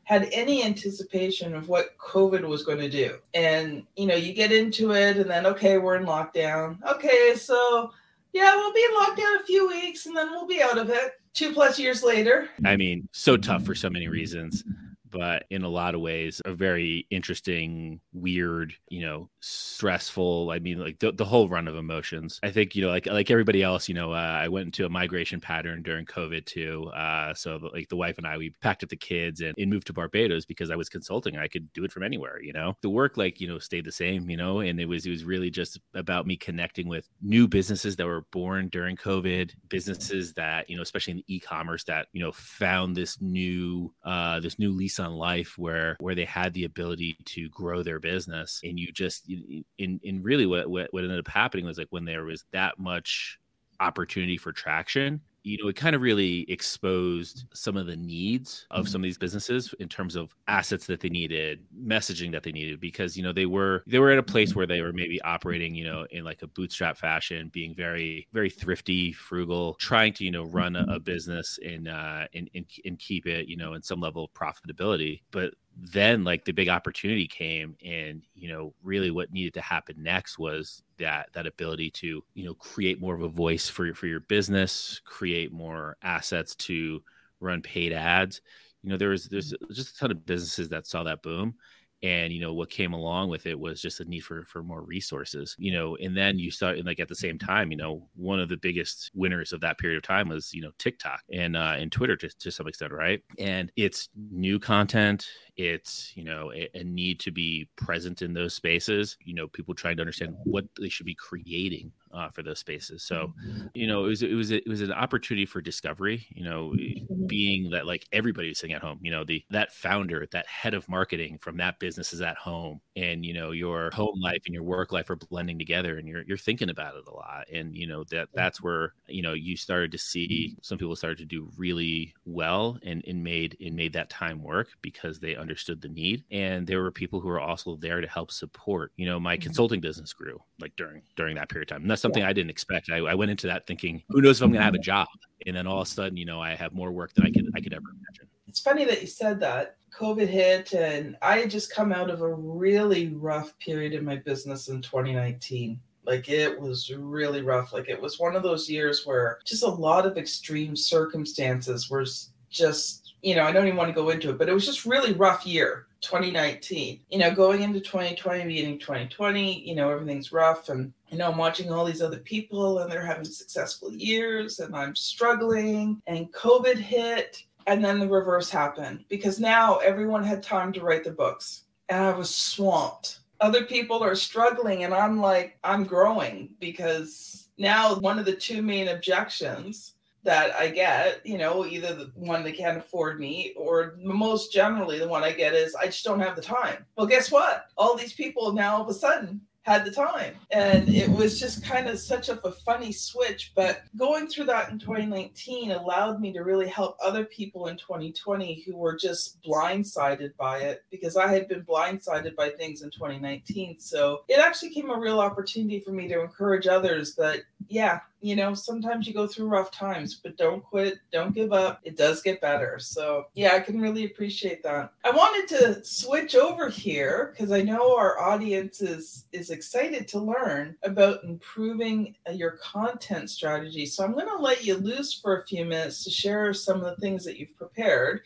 had 0.03 0.27
any 0.33 0.63
anticipation 0.65 1.55
of 1.55 1.69
what 1.69 1.97
COVID 1.97 2.45
was 2.45 2.63
going 2.63 2.79
to 2.79 2.89
do. 2.89 3.19
And, 3.33 3.83
you 3.95 4.07
know, 4.07 4.15
you 4.15 4.33
get 4.33 4.51
into 4.51 4.91
it 4.91 5.15
and 5.15 5.29
then, 5.29 5.45
okay, 5.45 5.77
we're 5.77 5.95
in 5.95 6.05
lockdown. 6.05 6.77
Okay, 6.83 7.33
so 7.35 7.91
yeah, 8.33 8.55
we'll 8.55 8.73
be 8.73 8.83
in 8.83 8.95
lockdown 8.97 9.39
a 9.39 9.45
few 9.45 9.69
weeks 9.69 10.05
and 10.05 10.17
then 10.17 10.31
we'll 10.31 10.47
be 10.47 10.61
out 10.61 10.77
of 10.77 10.89
it 10.89 11.13
two 11.33 11.53
plus 11.53 11.79
years 11.79 12.03
later. 12.03 12.49
I 12.65 12.75
mean, 12.75 13.07
so 13.13 13.37
tough 13.37 13.63
for 13.63 13.75
so 13.75 13.89
many 13.89 14.09
reasons 14.09 14.65
but 15.11 15.45
in 15.49 15.63
a 15.63 15.69
lot 15.69 15.95
of 15.95 16.01
ways, 16.01 16.41
a 16.45 16.53
very 16.53 17.05
interesting, 17.09 17.99
weird, 18.13 18.73
you 18.87 19.01
know, 19.01 19.29
stressful. 19.41 20.49
I 20.51 20.59
mean, 20.59 20.79
like 20.79 20.99
the, 20.99 21.11
the 21.11 21.25
whole 21.25 21.49
run 21.49 21.67
of 21.67 21.75
emotions. 21.75 22.39
I 22.43 22.51
think, 22.51 22.75
you 22.75 22.81
know, 22.81 22.89
like 22.89 23.05
like 23.05 23.29
everybody 23.29 23.61
else, 23.61 23.89
you 23.89 23.95
know, 23.95 24.11
uh, 24.13 24.15
I 24.15 24.47
went 24.47 24.67
into 24.67 24.85
a 24.85 24.89
migration 24.89 25.41
pattern 25.41 25.83
during 25.83 26.05
COVID 26.05 26.45
too. 26.45 26.85
Uh, 26.95 27.33
so 27.33 27.59
like 27.73 27.89
the 27.89 27.95
wife 27.95 28.17
and 28.17 28.25
I, 28.25 28.37
we 28.37 28.51
packed 28.61 28.83
up 28.83 28.89
the 28.89 28.95
kids 28.95 29.41
and, 29.41 29.53
and 29.57 29.69
moved 29.69 29.87
to 29.87 29.93
Barbados 29.93 30.45
because 30.45 30.71
I 30.71 30.75
was 30.75 30.89
consulting. 30.89 31.37
I 31.37 31.47
could 31.47 31.71
do 31.73 31.83
it 31.83 31.91
from 31.91 32.03
anywhere, 32.03 32.41
you 32.41 32.53
know. 32.53 32.77
The 32.81 32.89
work 32.89 33.17
like, 33.17 33.41
you 33.41 33.47
know, 33.47 33.59
stayed 33.59 33.85
the 33.85 33.91
same, 33.91 34.29
you 34.29 34.37
know, 34.37 34.59
and 34.59 34.79
it 34.79 34.85
was 34.85 35.05
it 35.05 35.09
was 35.09 35.25
really 35.25 35.49
just 35.49 35.79
about 35.93 36.25
me 36.25 36.37
connecting 36.37 36.87
with 36.87 37.09
new 37.21 37.47
businesses 37.47 37.95
that 37.97 38.05
were 38.05 38.25
born 38.31 38.69
during 38.69 38.95
COVID, 38.95 39.51
businesses 39.69 40.33
that, 40.35 40.69
you 40.69 40.75
know, 40.75 40.81
especially 40.83 41.13
in 41.13 41.23
e-commerce 41.27 41.83
that, 41.85 42.07
you 42.13 42.23
know, 42.23 42.31
found 42.31 42.95
this 42.95 43.19
new 43.21 43.93
uh 44.05 44.39
this 44.39 44.57
new 44.57 44.71
lease 44.71 45.00
on 45.01 45.13
life 45.13 45.57
where 45.57 45.95
where 45.99 46.15
they 46.15 46.25
had 46.25 46.53
the 46.53 46.65
ability 46.65 47.17
to 47.25 47.49
grow 47.49 47.83
their 47.83 47.99
business 47.99 48.61
and 48.63 48.79
you 48.79 48.91
just 48.91 49.29
in 49.77 49.99
in 50.03 50.23
really 50.23 50.45
what 50.45 50.69
what, 50.69 50.89
ended 50.93 51.19
up 51.19 51.27
happening 51.27 51.65
was 51.65 51.77
like 51.77 51.87
when 51.89 52.05
there 52.05 52.23
was 52.23 52.45
that 52.51 52.79
much 52.79 53.39
opportunity 53.79 54.37
for 54.37 54.51
traction 54.51 55.19
you 55.43 55.57
know, 55.61 55.69
it 55.69 55.75
kind 55.75 55.95
of 55.95 56.01
really 56.01 56.49
exposed 56.51 57.45
some 57.53 57.75
of 57.75 57.87
the 57.87 57.95
needs 57.95 58.67
of 58.69 58.85
mm-hmm. 58.85 58.91
some 58.91 59.01
of 59.01 59.03
these 59.03 59.17
businesses 59.17 59.73
in 59.79 59.89
terms 59.89 60.15
of 60.15 60.35
assets 60.47 60.85
that 60.87 60.99
they 60.99 61.09
needed, 61.09 61.65
messaging 61.75 62.31
that 62.31 62.43
they 62.43 62.51
needed, 62.51 62.79
because 62.79 63.17
you 63.17 63.23
know 63.23 63.33
they 63.33 63.45
were 63.45 63.83
they 63.87 63.99
were 63.99 64.11
at 64.11 64.19
a 64.19 64.23
place 64.23 64.49
mm-hmm. 64.49 64.59
where 64.59 64.67
they 64.67 64.81
were 64.81 64.93
maybe 64.93 65.21
operating, 65.23 65.73
you 65.73 65.83
know, 65.83 66.05
in 66.11 66.23
like 66.23 66.41
a 66.43 66.47
bootstrap 66.47 66.97
fashion, 66.97 67.49
being 67.53 67.73
very 67.73 68.27
very 68.33 68.49
thrifty, 68.49 69.11
frugal, 69.11 69.75
trying 69.75 70.13
to 70.13 70.23
you 70.23 70.31
know 70.31 70.43
run 70.43 70.75
a, 70.75 70.81
a 70.81 70.83
mm-hmm. 70.83 71.03
business 71.03 71.59
and 71.65 71.87
uh 71.87 72.25
and, 72.33 72.49
and 72.53 72.65
and 72.85 72.99
keep 72.99 73.25
it 73.25 73.47
you 73.47 73.57
know 73.57 73.73
in 73.73 73.81
some 73.81 73.99
level 73.99 74.25
of 74.25 74.33
profitability, 74.33 75.21
but 75.31 75.53
then 75.77 76.23
like 76.23 76.45
the 76.45 76.51
big 76.51 76.69
opportunity 76.69 77.27
came 77.27 77.75
and 77.83 78.23
you 78.35 78.49
know 78.49 78.73
really 78.83 79.09
what 79.09 79.31
needed 79.31 79.53
to 79.53 79.61
happen 79.61 79.95
next 80.03 80.37
was 80.37 80.83
that 80.97 81.29
that 81.33 81.47
ability 81.47 81.89
to 81.89 82.23
you 82.33 82.45
know 82.45 82.53
create 82.55 83.01
more 83.01 83.15
of 83.15 83.21
a 83.21 83.29
voice 83.29 83.69
for 83.69 83.93
for 83.93 84.07
your 84.07 84.19
business 84.19 85.01
create 85.05 85.51
more 85.51 85.97
assets 86.03 86.55
to 86.55 87.01
run 87.41 87.61
paid 87.61 87.91
ads. 87.91 88.41
You 88.83 88.89
know 88.89 88.97
there 88.97 89.09
was 89.09 89.25
there's 89.25 89.53
mm-hmm. 89.53 89.73
just 89.73 89.95
a 89.95 89.99
ton 89.99 90.11
of 90.11 90.25
businesses 90.25 90.69
that 90.69 90.87
saw 90.87 91.03
that 91.03 91.21
boom 91.21 91.55
and 92.03 92.33
you 92.33 92.39
know 92.39 92.53
what 92.53 92.69
came 92.69 92.93
along 92.93 93.29
with 93.29 93.45
it 93.45 93.59
was 93.59 93.81
just 93.81 93.99
a 93.99 94.05
need 94.05 94.21
for 94.21 94.43
for 94.45 94.63
more 94.63 94.81
resources 94.81 95.55
you 95.59 95.71
know 95.71 95.95
and 95.97 96.15
then 96.17 96.39
you 96.39 96.49
start 96.49 96.83
like 96.85 96.99
at 96.99 97.07
the 97.07 97.15
same 97.15 97.37
time 97.37 97.71
you 97.71 97.77
know 97.77 98.07
one 98.15 98.39
of 98.39 98.49
the 98.49 98.57
biggest 98.57 99.11
winners 99.13 99.53
of 99.53 99.61
that 99.61 99.77
period 99.77 99.97
of 99.97 100.03
time 100.03 100.29
was 100.29 100.53
you 100.53 100.61
know 100.61 100.71
tiktok 100.79 101.21
and 101.31 101.55
uh 101.55 101.75
and 101.77 101.91
twitter 101.91 102.15
to, 102.15 102.29
to 102.39 102.51
some 102.51 102.67
extent 102.67 102.91
right? 102.91 103.21
And 103.39 103.71
it's 103.75 104.09
new 104.15 104.59
content 104.59 105.27
it's 105.57 106.11
you 106.15 106.23
know 106.23 106.51
a, 106.53 106.69
a, 106.73 106.83
need 106.83 107.19
to 107.19 107.31
be 107.31 107.69
present 107.77 108.21
in 108.21 108.33
those 108.33 108.53
spaces 108.53 109.17
you 109.23 109.33
know 109.33 109.47
people 109.47 109.73
trying 109.73 109.97
to 109.97 110.01
understand 110.01 110.35
what 110.43 110.65
they 110.79 110.89
should 110.89 111.05
be 111.05 111.15
creating 111.15 111.91
uh, 112.13 112.29
for 112.29 112.43
those 112.43 112.59
spaces. 112.59 113.03
So 113.03 113.33
you 113.73 113.87
know 113.87 114.05
it 114.05 114.09
was 114.09 114.23
it 114.23 114.33
was 114.33 114.51
it 114.51 114.67
was 114.67 114.81
an 114.81 114.91
opportunity 114.91 115.45
for 115.45 115.61
discovery 115.61 116.25
you 116.29 116.43
know 116.43 116.73
mm-hmm. 116.75 117.27
being 117.27 117.69
that 117.71 117.85
like 117.85 118.07
everybody's 118.11 118.59
sitting 118.59 118.75
at 118.75 118.81
home 118.81 118.99
you 119.01 119.11
know 119.11 119.23
the 119.23 119.43
that 119.49 119.71
founder 119.73 120.27
that 120.31 120.47
head 120.47 120.73
of 120.73 120.87
marketing 120.89 121.37
from 121.39 121.57
that 121.57 121.79
business 121.79 122.13
is 122.13 122.21
at 122.21 122.37
home 122.37 122.81
and 122.95 123.25
you 123.25 123.33
know 123.33 123.51
your 123.51 123.89
home 123.91 124.19
life 124.21 124.41
and 124.45 124.53
your 124.53 124.63
work 124.63 124.91
life 124.91 125.09
are 125.09 125.15
blending 125.15 125.57
together 125.57 125.97
and 125.97 126.07
you're 126.07 126.23
you're 126.23 126.37
thinking 126.37 126.69
about 126.69 126.95
it 126.95 127.03
a 127.07 127.13
lot. 127.13 127.45
And 127.51 127.75
you 127.75 127.87
know 127.87 128.03
that 128.05 128.29
that's 128.33 128.61
where 128.61 128.93
you 129.07 129.21
know 129.21 129.33
you 129.33 129.55
started 129.55 129.91
to 129.91 129.97
see 129.97 130.57
some 130.61 130.77
people 130.77 130.95
started 130.95 131.17
to 131.19 131.25
do 131.25 131.49
really 131.57 132.13
well 132.25 132.77
and, 132.83 133.03
and 133.07 133.23
made 133.23 133.57
and 133.59 133.75
made 133.75 133.93
that 133.93 134.09
time 134.09 134.43
work 134.43 134.69
because 134.81 135.19
they 135.19 135.35
understood 135.35 135.81
the 135.81 135.89
need. 135.89 136.23
And 136.31 136.67
there 136.67 136.81
were 136.81 136.91
people 136.91 137.19
who 137.19 137.27
were 137.27 137.39
also 137.39 137.75
there 137.75 138.01
to 138.01 138.07
help 138.07 138.31
support 138.31 138.91
you 138.97 139.05
know 139.05 139.19
my 139.19 139.35
mm-hmm. 139.35 139.43
consulting 139.43 139.81
business 139.81 140.13
grew 140.13 140.41
like 140.59 140.75
during 140.75 141.01
during 141.15 141.35
that 141.35 141.49
period 141.49 141.69
of 141.69 141.75
time. 141.75 141.83
And 141.83 141.91
that's 141.91 142.00
something 142.01 142.23
yeah. 142.23 142.29
i 142.29 142.33
didn't 142.33 142.49
expect 142.49 142.89
I, 142.89 142.97
I 142.97 143.15
went 143.15 143.31
into 143.31 143.47
that 143.47 143.67
thinking 143.67 144.03
who 144.09 144.21
knows 144.21 144.39
if 144.39 144.45
i'm 144.45 144.51
gonna 144.51 144.63
have 144.63 144.73
a 144.73 144.77
mm-hmm. 144.77 144.83
job 144.83 145.07
and 145.45 145.55
then 145.55 145.67
all 145.67 145.81
of 145.81 145.87
a 145.87 145.91
sudden 145.91 146.17
you 146.17 146.25
know 146.25 146.41
i 146.41 146.55
have 146.55 146.73
more 146.73 146.91
work 146.91 147.13
than 147.13 147.25
i 147.25 147.31
could 147.31 147.49
i 147.55 147.61
could 147.61 147.73
ever 147.73 147.89
imagine 147.89 148.27
it's 148.47 148.59
funny 148.59 148.83
that 148.83 148.99
you 148.99 149.07
said 149.07 149.39
that 149.39 149.77
COVID 149.97 150.27
hit, 150.27 150.73
and 150.73 151.17
I 151.21 151.39
had 151.39 151.49
just 151.49 151.73
come 151.73 151.91
out 151.91 152.09
of 152.09 152.21
a 152.21 152.33
really 152.33 153.09
rough 153.09 153.57
period 153.59 153.93
in 153.93 154.05
my 154.05 154.17
business 154.17 154.67
in 154.67 154.81
2019. 154.81 155.79
Like 156.05 156.29
it 156.29 156.59
was 156.59 156.91
really 156.93 157.41
rough. 157.41 157.73
Like 157.73 157.87
it 157.87 158.01
was 158.01 158.19
one 158.19 158.35
of 158.35 158.43
those 158.43 158.69
years 158.69 159.05
where 159.05 159.39
just 159.45 159.63
a 159.63 159.69
lot 159.69 160.05
of 160.05 160.17
extreme 160.17 160.75
circumstances 160.75 161.89
were 161.89 162.05
just, 162.49 163.00
you 163.21 163.35
know, 163.35 163.43
I 163.43 163.51
don't 163.51 163.67
even 163.67 163.77
want 163.77 163.89
to 163.89 163.93
go 163.93 164.09
into 164.09 164.29
it, 164.29 164.37
but 164.37 164.49
it 164.49 164.53
was 164.53 164.65
just 164.65 164.85
really 164.85 165.13
rough 165.13 165.45
year. 165.45 165.87
2019 166.01 166.99
you 167.11 167.19
know 167.19 167.29
going 167.29 167.61
into 167.61 167.79
2020 167.79 168.45
beginning 168.45 168.79
2020 168.79 169.61
you 169.69 169.75
know 169.75 169.91
everything's 169.91 170.31
rough 170.31 170.69
and 170.69 170.91
you 171.11 171.17
know 171.19 171.29
i'm 171.29 171.37
watching 171.37 171.71
all 171.71 171.85
these 171.85 172.01
other 172.01 172.17
people 172.17 172.79
and 172.79 172.91
they're 172.91 173.05
having 173.05 173.23
successful 173.23 173.91
years 173.91 174.61
and 174.61 174.75
i'm 174.75 174.95
struggling 174.95 176.01
and 176.07 176.33
covid 176.33 176.75
hit 176.75 177.43
and 177.67 177.85
then 177.85 177.99
the 177.99 178.07
reverse 178.07 178.49
happened 178.49 179.05
because 179.09 179.39
now 179.39 179.77
everyone 179.77 180.23
had 180.23 180.41
time 180.41 180.73
to 180.73 180.81
write 180.81 181.03
the 181.03 181.11
books 181.11 181.65
and 181.91 182.03
I 182.03 182.11
was 182.11 182.33
swamped. 182.33 183.19
Other 183.39 183.65
people 183.65 184.03
are 184.03 184.15
struggling 184.15 184.83
and 184.83 184.93
I'm 184.93 185.19
like, 185.19 185.57
I'm 185.63 185.83
growing 185.83 186.51
because 186.59 187.49
now 187.57 187.95
one 187.95 188.17
of 188.17 188.25
the 188.25 188.35
two 188.35 188.61
main 188.61 188.87
objections 188.87 189.95
that 190.23 190.53
I 190.55 190.67
get, 190.67 191.25
you 191.25 191.37
know, 191.37 191.65
either 191.65 191.95
the 191.95 192.11
one 192.15 192.43
they 192.43 192.51
can't 192.51 192.77
afford 192.77 193.19
me 193.19 193.53
or 193.57 193.95
most 193.99 194.51
generally 194.51 194.99
the 194.99 195.07
one 195.07 195.23
I 195.23 195.31
get 195.31 195.53
is 195.53 195.75
I 195.75 195.87
just 195.87 196.03
don't 196.03 196.19
have 196.19 196.35
the 196.35 196.41
time. 196.41 196.85
Well, 196.95 197.07
guess 197.07 197.31
what? 197.31 197.65
All 197.77 197.95
these 197.95 198.13
people 198.13 198.53
now 198.53 198.75
all 198.75 198.83
of 198.83 198.89
a 198.89 198.93
sudden 198.93 199.41
had 199.63 199.85
the 199.85 199.91
time. 199.91 200.33
And 200.49 200.89
it 200.89 201.09
was 201.09 201.39
just 201.39 201.63
kind 201.63 201.87
of 201.87 201.99
such 201.99 202.29
a, 202.29 202.39
a, 202.45 202.51
funny 202.51 202.91
switch. 202.91 203.51
But 203.55 203.83
going 203.95 204.27
through 204.27 204.45
that 204.45 204.71
in 204.71 204.79
2019 204.79 205.71
allowed 205.71 206.19
me 206.19 206.33
to 206.33 206.41
really 206.41 206.67
help 206.67 206.97
other 207.03 207.25
people 207.25 207.67
in 207.67 207.77
2020 207.77 208.63
who 208.65 208.75
were 208.75 208.95
just 208.95 209.41
blindsided 209.43 210.35
by 210.35 210.59
it 210.59 210.83
because 210.89 211.15
I 211.15 211.31
had 211.31 211.47
been 211.47 211.63
blindsided 211.63 212.35
by 212.35 212.49
things 212.49 212.81
in 212.81 212.89
2019. 212.89 213.79
So 213.79 214.23
it 214.27 214.39
actually 214.39 214.71
came 214.71 214.89
a 214.89 214.99
real 214.99 215.19
opportunity 215.19 215.79
for 215.79 215.91
me 215.91 216.07
to 216.07 216.21
encourage 216.21 216.65
others 216.65 217.13
that, 217.15 217.41
yeah, 217.67 217.99
you 218.21 218.35
know, 218.35 218.53
sometimes 218.53 219.07
you 219.07 219.13
go 219.13 219.25
through 219.25 219.47
rough 219.47 219.71
times, 219.71 220.15
but 220.15 220.37
don't 220.37 220.63
quit, 220.63 220.99
don't 221.11 221.33
give 221.33 221.53
up. 221.53 221.79
It 221.83 221.97
does 221.97 222.21
get 222.21 222.39
better. 222.39 222.77
So, 222.79 223.25
yeah, 223.33 223.55
I 223.55 223.59
can 223.59 223.81
really 223.81 224.05
appreciate 224.05 224.61
that. 224.63 224.93
I 225.03 225.11
wanted 225.11 225.47
to 225.57 225.83
switch 225.83 226.35
over 226.35 226.69
here 226.69 227.33
because 227.33 227.51
I 227.51 227.61
know 227.61 227.97
our 227.97 228.19
audience 228.19 228.81
is 228.81 229.25
is 229.31 229.49
excited 229.49 230.07
to 230.09 230.19
learn 230.19 230.75
about 230.83 231.23
improving 231.23 232.15
uh, 232.29 232.33
your 232.33 232.51
content 232.63 233.29
strategy. 233.29 233.85
So, 233.85 234.03
I'm 234.03 234.13
going 234.13 234.27
to 234.27 234.37
let 234.37 234.63
you 234.63 234.75
loose 234.77 235.13
for 235.13 235.39
a 235.41 235.47
few 235.47 235.65
minutes 235.65 236.03
to 236.03 236.11
share 236.11 236.53
some 236.53 236.77
of 236.77 236.83
the 236.83 237.01
things 237.01 237.25
that 237.25 237.37
you've 237.37 237.57
prepared 237.57 238.21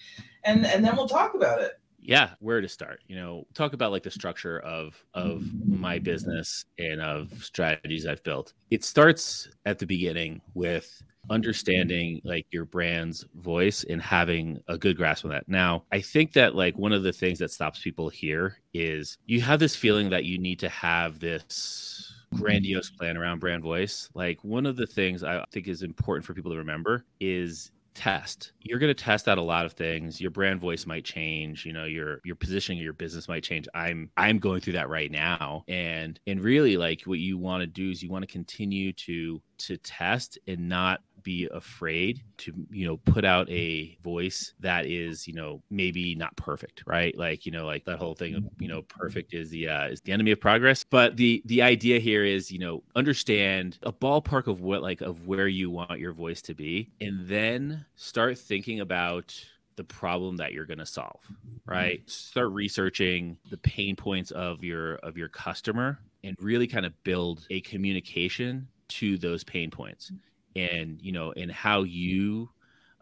and 0.46 0.66
and 0.66 0.86
then 0.86 0.96
we'll 0.96 1.10
talk 1.10 1.34
about 1.34 1.62
it 1.62 1.80
yeah 2.08 2.32
where 2.40 2.62
to 2.62 2.68
start 2.68 3.02
you 3.08 3.16
know 3.16 3.46
talk 3.54 3.74
about 3.74 3.92
like 3.92 4.04
the 4.04 4.12
structure 4.12 4.60
of 4.60 4.96
of 5.14 5.44
my 5.66 6.00
business 6.00 6.66
and 6.78 7.02
of 7.02 7.32
strategies 7.44 8.06
i've 8.06 8.24
built. 8.24 8.54
It 8.72 8.84
starts 8.84 9.50
at 9.66 9.80
the 9.80 9.86
beginning 9.86 10.42
with 10.54 11.02
understanding 11.30 12.22
like 12.24 12.46
your 12.52 12.66
brand's 12.66 13.26
voice 13.36 13.84
and 13.90 14.00
having 14.00 14.60
a 14.68 14.78
good 14.78 14.96
grasp 14.96 15.26
on 15.26 15.32
that. 15.32 15.48
Now 15.48 15.84
i 15.92 16.00
think 16.00 16.34
that 16.34 16.56
like 16.56 16.78
one 16.78 16.94
of 16.94 17.04
the 17.04 17.14
things 17.14 17.40
that 17.40 17.52
stops 17.52 17.80
people 17.80 18.10
here 18.10 18.58
is 18.74 19.18
you 19.26 19.42
have 19.42 19.60
this 19.60 19.76
feeling 19.76 20.10
that 20.12 20.26
you 20.26 20.38
need 20.38 20.60
to 20.60 20.70
have 20.70 21.20
this 21.20 22.14
grandiose 22.36 22.90
plan 22.90 23.18
around 23.18 23.40
brand 23.40 23.64
voice. 23.64 24.10
Like 24.14 24.44
one 24.44 24.66
of 24.66 24.76
the 24.76 24.88
things 24.88 25.24
i 25.24 25.44
think 25.52 25.68
is 25.68 25.82
important 25.82 26.26
for 26.26 26.34
people 26.34 26.52
to 26.52 26.58
remember 26.58 27.06
is 27.20 27.72
test. 27.96 28.52
You're 28.60 28.80
going 28.80 28.94
to 28.94 29.04
test 29.04 29.28
out 29.28 29.38
a 29.38 29.42
lot 29.42 29.66
of 29.66 29.74
things. 29.74 30.22
Your 30.22 30.32
brand 30.32 30.60
voice 30.60 30.86
might 30.86 31.06
change 31.06 31.66
you 31.66 31.74
know 31.74 31.86
your 31.86 32.20
your 32.24 32.36
positioning 32.36 32.80
of 32.80 32.84
your 32.84 32.94
business 32.94 33.28
might 33.28 33.44
change. 33.44 33.68
I'm 33.74 34.10
i'm 34.18 34.40
going 34.40 34.62
through 34.62 34.74
that 34.74 34.90
right 34.90 35.12
now. 35.12 35.64
And 35.68 36.20
and 36.28 36.44
really 36.44 36.78
like 36.78 37.02
what 37.06 37.20
you 37.20 37.38
want 37.38 37.62
to 37.62 37.68
do 37.68 37.90
is 37.90 38.04
you 38.04 38.10
want 38.10 38.24
to 38.24 38.32
continue 38.32 38.94
to 38.94 39.42
to 39.58 39.78
test 39.78 40.38
and 40.48 40.70
not 40.70 41.02
be 41.26 41.50
afraid 41.52 42.22
to 42.38 42.54
you 42.70 42.88
know 42.88 42.96
put 42.98 43.26
out 43.26 43.50
a 43.50 43.98
voice 44.02 44.54
that 44.62 44.86
is 44.86 45.28
you 45.28 45.34
know 45.34 45.62
maybe 45.70 46.16
not 46.16 46.34
perfect 46.38 46.84
right? 46.86 47.18
Like 47.18 47.46
you 47.46 47.52
know 47.52 47.66
like 47.66 47.84
that 47.86 47.98
whole 47.98 48.14
thing 48.14 48.36
of 48.36 48.46
you 48.60 48.70
know 48.70 48.84
perfect 48.84 49.34
is 49.34 49.50
the 49.50 49.68
uh, 49.68 49.88
is 49.88 50.00
the 50.02 50.14
enemy 50.14 50.32
of 50.32 50.40
progress. 50.40 50.86
But 50.86 51.18
the 51.18 51.42
the 51.46 51.62
idea 51.62 52.00
here 52.00 52.24
is 52.24 52.52
you 52.52 52.60
know 52.60 52.84
understand 52.96 53.78
a 53.84 53.92
ballpark 53.92 54.48
of 54.48 54.62
what 54.62 54.82
like 54.82 55.02
of 55.02 55.28
where 55.28 55.48
you 55.48 55.70
want 55.70 56.00
your 56.00 56.14
voice 56.14 56.42
to 56.44 56.54
be 56.54 56.92
and 57.02 57.28
then 57.28 57.86
start 57.96 58.38
thinking 58.38 58.80
about 58.80 59.36
the 59.76 59.84
problem 59.84 60.38
that 60.38 60.54
you're 60.54 60.66
going 60.66 60.78
to 60.78 60.86
solve 60.86 61.20
right? 61.66 62.08
Start 62.10 62.52
researching 62.52 63.38
the 63.50 63.58
pain 63.58 63.96
points 63.96 64.32
of 64.32 64.64
your 64.64 64.96
of 64.98 65.18
your 65.18 65.30
customer 65.30 66.00
and 66.24 66.38
really 66.40 66.68
kind 66.68 66.86
of 66.86 67.04
build 67.04 67.46
a 67.50 67.62
communication 67.62 68.68
to 68.88 69.18
those 69.18 69.44
pain 69.44 69.72
points 69.72 70.12
and 70.56 71.02
you 71.02 71.12
know 71.12 71.34
and 71.36 71.52
how 71.52 71.84
you 71.84 72.50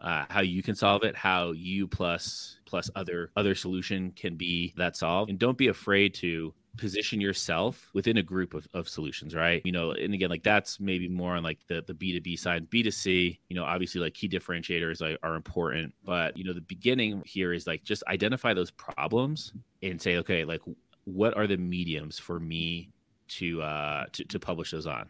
uh, 0.00 0.24
how 0.28 0.42
you 0.42 0.62
can 0.62 0.74
solve 0.74 1.02
it 1.04 1.16
how 1.16 1.52
you 1.52 1.86
plus 1.86 2.58
plus 2.66 2.90
other 2.94 3.30
other 3.36 3.54
solution 3.54 4.12
can 4.12 4.36
be 4.36 4.74
that 4.76 4.96
solve 4.96 5.28
and 5.28 5.38
don't 5.38 5.58
be 5.58 5.68
afraid 5.68 6.12
to 6.14 6.52
position 6.76 7.20
yourself 7.20 7.88
within 7.94 8.16
a 8.16 8.22
group 8.22 8.52
of, 8.52 8.66
of 8.74 8.88
solutions 8.88 9.34
right? 9.34 9.62
You 9.64 9.72
know 9.72 9.92
and 9.92 10.12
again 10.12 10.30
like 10.30 10.42
that's 10.42 10.80
maybe 10.80 11.08
more 11.08 11.36
on 11.36 11.42
like 11.44 11.60
the, 11.68 11.82
the 11.86 11.94
b2b 11.94 12.38
side 12.38 12.68
b2c 12.68 13.38
you 13.48 13.56
know 13.56 13.64
obviously 13.64 14.00
like 14.00 14.14
key 14.14 14.28
differentiators 14.28 15.00
are, 15.00 15.16
are 15.26 15.36
important 15.36 15.94
but 16.04 16.36
you 16.36 16.44
know 16.44 16.52
the 16.52 16.60
beginning 16.60 17.22
here 17.24 17.52
is 17.52 17.66
like 17.66 17.84
just 17.84 18.02
identify 18.08 18.52
those 18.52 18.72
problems 18.72 19.52
and 19.82 20.02
say 20.02 20.16
okay 20.16 20.44
like 20.44 20.60
what 21.04 21.36
are 21.36 21.46
the 21.46 21.56
mediums 21.56 22.18
for 22.18 22.40
me 22.40 22.90
to 23.28 23.62
uh 23.62 24.04
to, 24.12 24.24
to 24.24 24.38
publish 24.38 24.70
those 24.70 24.86
on? 24.86 25.08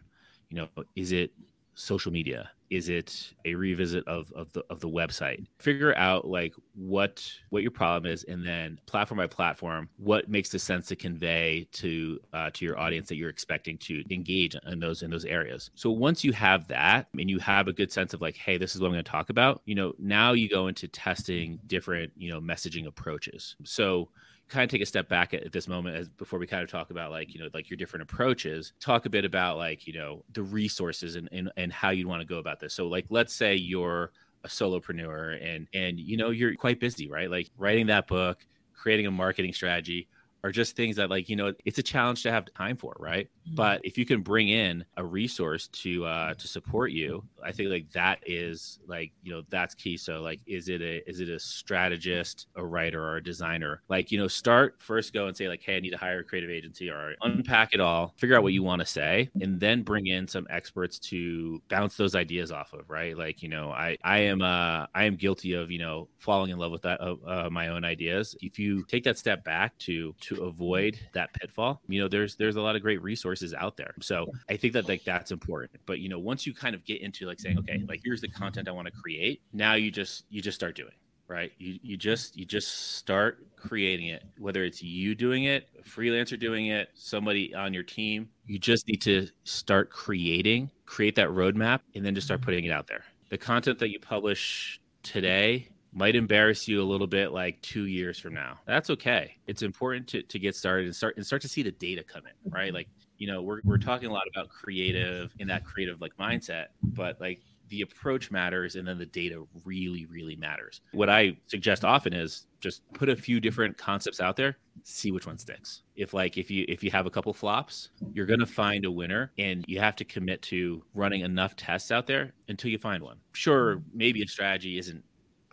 You 0.49 0.57
know 0.57 0.83
is 0.95 1.11
it 1.11 1.31
social 1.75 2.11
media? 2.11 2.49
Is 2.71 2.89
it 2.89 3.33
a 3.45 3.53
revisit 3.53 4.07
of, 4.07 4.31
of 4.31 4.51
the 4.53 4.63
of 4.71 4.79
the 4.79 4.89
website? 4.89 5.45
Figure 5.59 5.95
out 5.95 6.27
like 6.27 6.53
what 6.73 7.23
what 7.49 7.61
your 7.61 7.71
problem 7.71 8.11
is 8.11 8.23
and 8.23 8.45
then 8.45 8.79
platform 8.87 9.19
by 9.19 9.27
platform 9.27 9.87
what 9.97 10.27
makes 10.27 10.49
the 10.49 10.57
sense 10.57 10.87
to 10.87 10.95
convey 10.95 11.67
to 11.73 12.19
uh, 12.33 12.49
to 12.53 12.65
your 12.65 12.79
audience 12.79 13.07
that 13.09 13.17
you're 13.17 13.29
expecting 13.29 13.77
to 13.77 14.03
engage 14.09 14.55
in 14.65 14.79
those 14.79 15.03
in 15.03 15.11
those 15.11 15.25
areas. 15.25 15.69
So 15.75 15.91
once 15.91 16.23
you 16.23 16.33
have 16.33 16.67
that 16.69 17.07
and 17.19 17.29
you 17.29 17.37
have 17.39 17.67
a 17.67 17.73
good 17.73 17.91
sense 17.91 18.13
of 18.13 18.21
like 18.21 18.35
hey 18.35 18.57
this 18.57 18.73
is 18.73 18.81
what 18.81 18.87
i'm 18.87 18.93
going 18.93 19.03
to 19.03 19.11
talk 19.11 19.29
about 19.29 19.61
you 19.65 19.75
know 19.75 19.93
now 19.99 20.33
you 20.33 20.49
go 20.49 20.67
into 20.67 20.87
testing 20.87 21.59
different 21.67 22.11
you 22.17 22.31
know 22.31 22.41
messaging 22.41 22.87
approaches. 22.87 23.55
So 23.63 24.09
kind 24.47 24.63
of 24.63 24.69
take 24.69 24.81
a 24.81 24.85
step 24.85 25.09
back 25.09 25.33
at, 25.33 25.43
at, 25.43 25.51
this 25.51 25.67
moment 25.67 25.95
as 25.95 26.07
before 26.07 26.37
we 26.37 26.45
kind 26.45 26.63
of 26.63 26.69
talk 26.69 26.91
about 26.91 27.11
like 27.11 27.33
you 27.33 27.39
know 27.39 27.49
like 27.53 27.69
your 27.69 27.77
different 27.77 28.03
approaches 28.03 28.73
talk 28.79 29.05
a 29.05 29.09
bit 29.09 29.25
about 29.25 29.57
like 29.57 29.87
you 29.87 29.93
know 29.93 30.23
the 30.33 30.43
resources 30.43 31.15
and 31.15 31.27
and, 31.31 31.51
and 31.57 31.73
how 31.73 31.89
you'd 31.89 32.07
want 32.07 32.21
to 32.21 32.27
go 32.27 32.37
about 32.37 32.59
this. 32.59 32.73
So 32.73 32.87
like 32.87 33.05
let's 33.09 33.33
say 33.33 33.55
you're 33.55 34.11
a 34.43 34.47
solopreneur 34.47 35.43
and 35.43 35.67
and 35.73 35.99
you 35.99 36.17
know 36.17 36.29
you're 36.29 36.55
quite 36.55 36.79
busy 36.79 37.09
right? 37.09 37.29
Like 37.29 37.49
writing 37.57 37.87
that 37.87 38.07
book 38.07 38.45
creating 38.75 39.07
a 39.07 39.11
marketing 39.11 39.53
strategy 39.53 40.07
are 40.45 40.51
just 40.51 40.75
things 40.75 40.95
that 40.95 41.09
like 41.09 41.29
you 41.29 41.35
know 41.35 41.53
it's 41.65 41.79
a 41.79 41.83
challenge 41.83 42.23
to 42.23 42.31
have 42.31 42.45
time 42.53 42.77
for 42.77 42.95
right? 42.99 43.27
Mm-hmm. 43.45 43.55
but 43.55 43.81
if 43.83 43.97
you 43.97 44.05
can 44.05 44.21
bring 44.21 44.49
in 44.49 44.85
a 44.97 45.03
resource 45.03 45.67
to 45.69 46.05
uh 46.05 46.33
to 46.35 46.47
support 46.47 46.91
you 46.91 47.23
i 47.43 47.51
think 47.51 47.69
like 47.69 47.89
that 47.91 48.19
is 48.25 48.79
like 48.87 49.11
you 49.23 49.31
know 49.31 49.41
that's 49.49 49.73
key. 49.73 49.97
So 49.97 50.21
like 50.21 50.41
is 50.45 50.69
it 50.69 50.81
a 50.81 51.07
is 51.09 51.19
it 51.19 51.29
a 51.29 51.39
strategist 51.39 52.47
a 52.55 52.65
writer 52.65 53.01
or 53.01 53.17
a 53.17 53.23
designer? 53.23 53.81
Like 53.89 54.11
you 54.11 54.17
know 54.17 54.27
start 54.27 54.75
first 54.79 55.13
go 55.13 55.27
and 55.27 55.35
say 55.35 55.47
like 55.47 55.61
hey 55.63 55.77
i 55.77 55.79
need 55.79 55.91
to 55.91 55.97
hire 55.97 56.19
a 56.19 56.23
creative 56.23 56.49
agency 56.49 56.89
or 56.89 57.15
unpack 57.21 57.73
it 57.73 57.79
all 57.79 58.13
figure 58.17 58.35
out 58.35 58.43
what 58.43 58.53
you 58.53 58.63
want 58.63 58.81
to 58.81 58.85
say 58.85 59.29
and 59.41 59.59
then 59.59 59.81
bring 59.81 60.07
in 60.07 60.27
some 60.27 60.45
experts 60.49 60.99
to 60.99 61.61
bounce 61.69 61.97
those 61.97 62.15
ideas 62.15 62.51
off 62.51 62.73
of 62.73 62.89
right? 62.89 63.17
Like 63.17 63.41
you 63.41 63.49
know 63.49 63.71
i 63.71 63.97
i 64.03 64.19
am 64.19 64.41
uh 64.41 64.85
i 64.93 65.03
am 65.05 65.15
guilty 65.15 65.53
of 65.53 65.71
you 65.71 65.79
know 65.79 66.07
falling 66.17 66.51
in 66.51 66.57
love 66.57 66.71
with 66.71 66.81
that 66.83 66.99
uh, 67.01 67.15
uh, 67.25 67.49
my 67.51 67.69
own 67.69 67.85
ideas. 67.85 68.35
If 68.41 68.59
you 68.59 68.83
take 68.85 69.03
that 69.05 69.17
step 69.17 69.43
back 69.43 69.77
to 69.79 70.13
to 70.21 70.34
avoid 70.43 70.99
that 71.13 71.33
pitfall 71.33 71.81
you 71.87 72.01
know 72.01 72.07
there's 72.07 72.35
there's 72.35 72.55
a 72.55 72.61
lot 72.61 72.75
of 72.75 72.81
great 72.81 73.01
resources 73.01 73.53
out 73.53 73.77
there. 73.77 73.93
So 74.01 74.27
i 74.49 74.57
think 74.57 74.73
that 74.73 74.87
like 74.87 75.03
that's 75.03 75.31
important. 75.31 75.71
But 75.85 75.99
you 75.99 76.09
know 76.09 76.19
once 76.19 76.45
you 76.45 76.53
kind 76.53 76.75
of 76.75 76.83
get 76.85 77.01
into 77.01 77.25
like 77.25 77.39
saying 77.39 77.59
okay 77.59 77.83
like 77.87 78.01
here's 78.03 78.21
the 78.21 78.29
content 78.29 78.67
i 78.67 78.71
want 78.71 78.87
to 78.87 78.93
create 78.93 79.41
now 79.53 79.73
you 79.73 79.91
just 79.91 80.25
you 80.29 80.41
just 80.41 80.55
start 80.55 80.75
doing 80.75 80.91
right? 81.27 81.51
You 81.57 81.79
you 81.81 81.97
just 81.97 82.37
you 82.37 82.45
just 82.45 82.97
start 82.97 83.47
creating 83.55 84.09
it 84.09 84.23
whether 84.37 84.63
it's 84.63 84.83
you 84.83 85.15
doing 85.15 85.45
it 85.45 85.67
a 85.79 85.81
freelancer 85.81 86.39
doing 86.39 86.67
it 86.67 86.89
somebody 86.93 87.51
on 87.55 87.73
your 87.73 87.81
team 87.81 88.29
you 88.45 88.59
just 88.59 88.87
need 88.87 89.01
to 89.01 89.27
start 89.43 89.89
creating 89.89 90.69
create 90.85 91.15
that 91.15 91.29
roadmap 91.29 91.79
and 91.95 92.05
then 92.05 92.15
just 92.15 92.27
start 92.27 92.41
mm-hmm. 92.41 92.45
putting 92.45 92.65
it 92.65 92.71
out 92.71 92.87
there. 92.87 93.03
The 93.29 93.37
content 93.37 93.79
that 93.79 93.89
you 93.89 93.99
publish 93.99 94.79
today 95.03 95.69
might 95.95 96.15
embarrass 96.15 96.67
you 96.67 96.81
a 96.81 96.83
little 96.83 97.07
bit 97.07 97.31
like 97.31 97.59
two 97.61 97.85
years 97.85 98.19
from 98.19 98.33
now. 98.33 98.59
That's 98.65 98.89
okay. 98.91 99.37
It's 99.47 99.61
important 99.61 100.07
to, 100.09 100.21
to 100.21 100.37
get 100.37 100.55
started 100.55 100.85
and 100.85 100.95
start 100.95 101.15
and 101.15 101.25
start 101.25 101.41
to 101.43 101.47
see 101.47 101.63
the 101.63 101.71
data 101.71 102.03
come 102.03 102.23
in, 102.27 102.51
right? 102.51 102.67
Mm-hmm. 102.67 102.75
Like, 102.75 102.89
you 103.17 103.27
know, 103.27 103.41
we're, 103.41 103.61
we're 103.63 103.77
talking 103.77 104.09
a 104.09 104.13
lot 104.13 104.27
about 104.29 104.49
creative 104.49 105.33
in 105.39 105.47
that 105.47 105.63
creative 105.63 106.01
like 106.01 106.11
mindset, 106.17 106.65
but 106.83 107.19
like 107.21 107.39
the 107.69 107.81
approach 107.81 108.29
matters 108.29 108.75
and 108.75 108.85
then 108.85 108.97
the 108.97 109.05
data 109.05 109.41
really, 109.63 110.05
really 110.05 110.35
matters. 110.35 110.81
What 110.91 111.09
I 111.09 111.37
suggest 111.47 111.85
often 111.85 112.11
is 112.13 112.47
just 112.59 112.81
put 112.93 113.07
a 113.07 113.15
few 113.15 113.39
different 113.39 113.77
concepts 113.77 114.19
out 114.19 114.35
there, 114.35 114.57
see 114.83 115.11
which 115.11 115.25
one 115.25 115.37
sticks. 115.37 115.83
If 115.95 116.13
like 116.13 116.37
if 116.37 116.51
you 116.51 116.65
if 116.67 116.83
you 116.83 116.91
have 116.91 117.05
a 117.05 117.09
couple 117.09 117.33
flops, 117.33 117.89
you're 118.13 118.25
gonna 118.25 118.45
find 118.45 118.83
a 118.83 118.91
winner 118.91 119.31
and 119.37 119.63
you 119.67 119.79
have 119.79 119.95
to 119.95 120.05
commit 120.05 120.41
to 120.43 120.83
running 120.93 121.21
enough 121.21 121.55
tests 121.55 121.89
out 121.89 122.05
there 122.05 122.33
until 122.49 122.69
you 122.69 122.77
find 122.77 123.01
one. 123.01 123.17
Sure, 123.31 123.77
mm-hmm. 123.77 123.97
maybe 123.97 124.21
a 124.21 124.27
strategy 124.27 124.77
isn't 124.77 125.03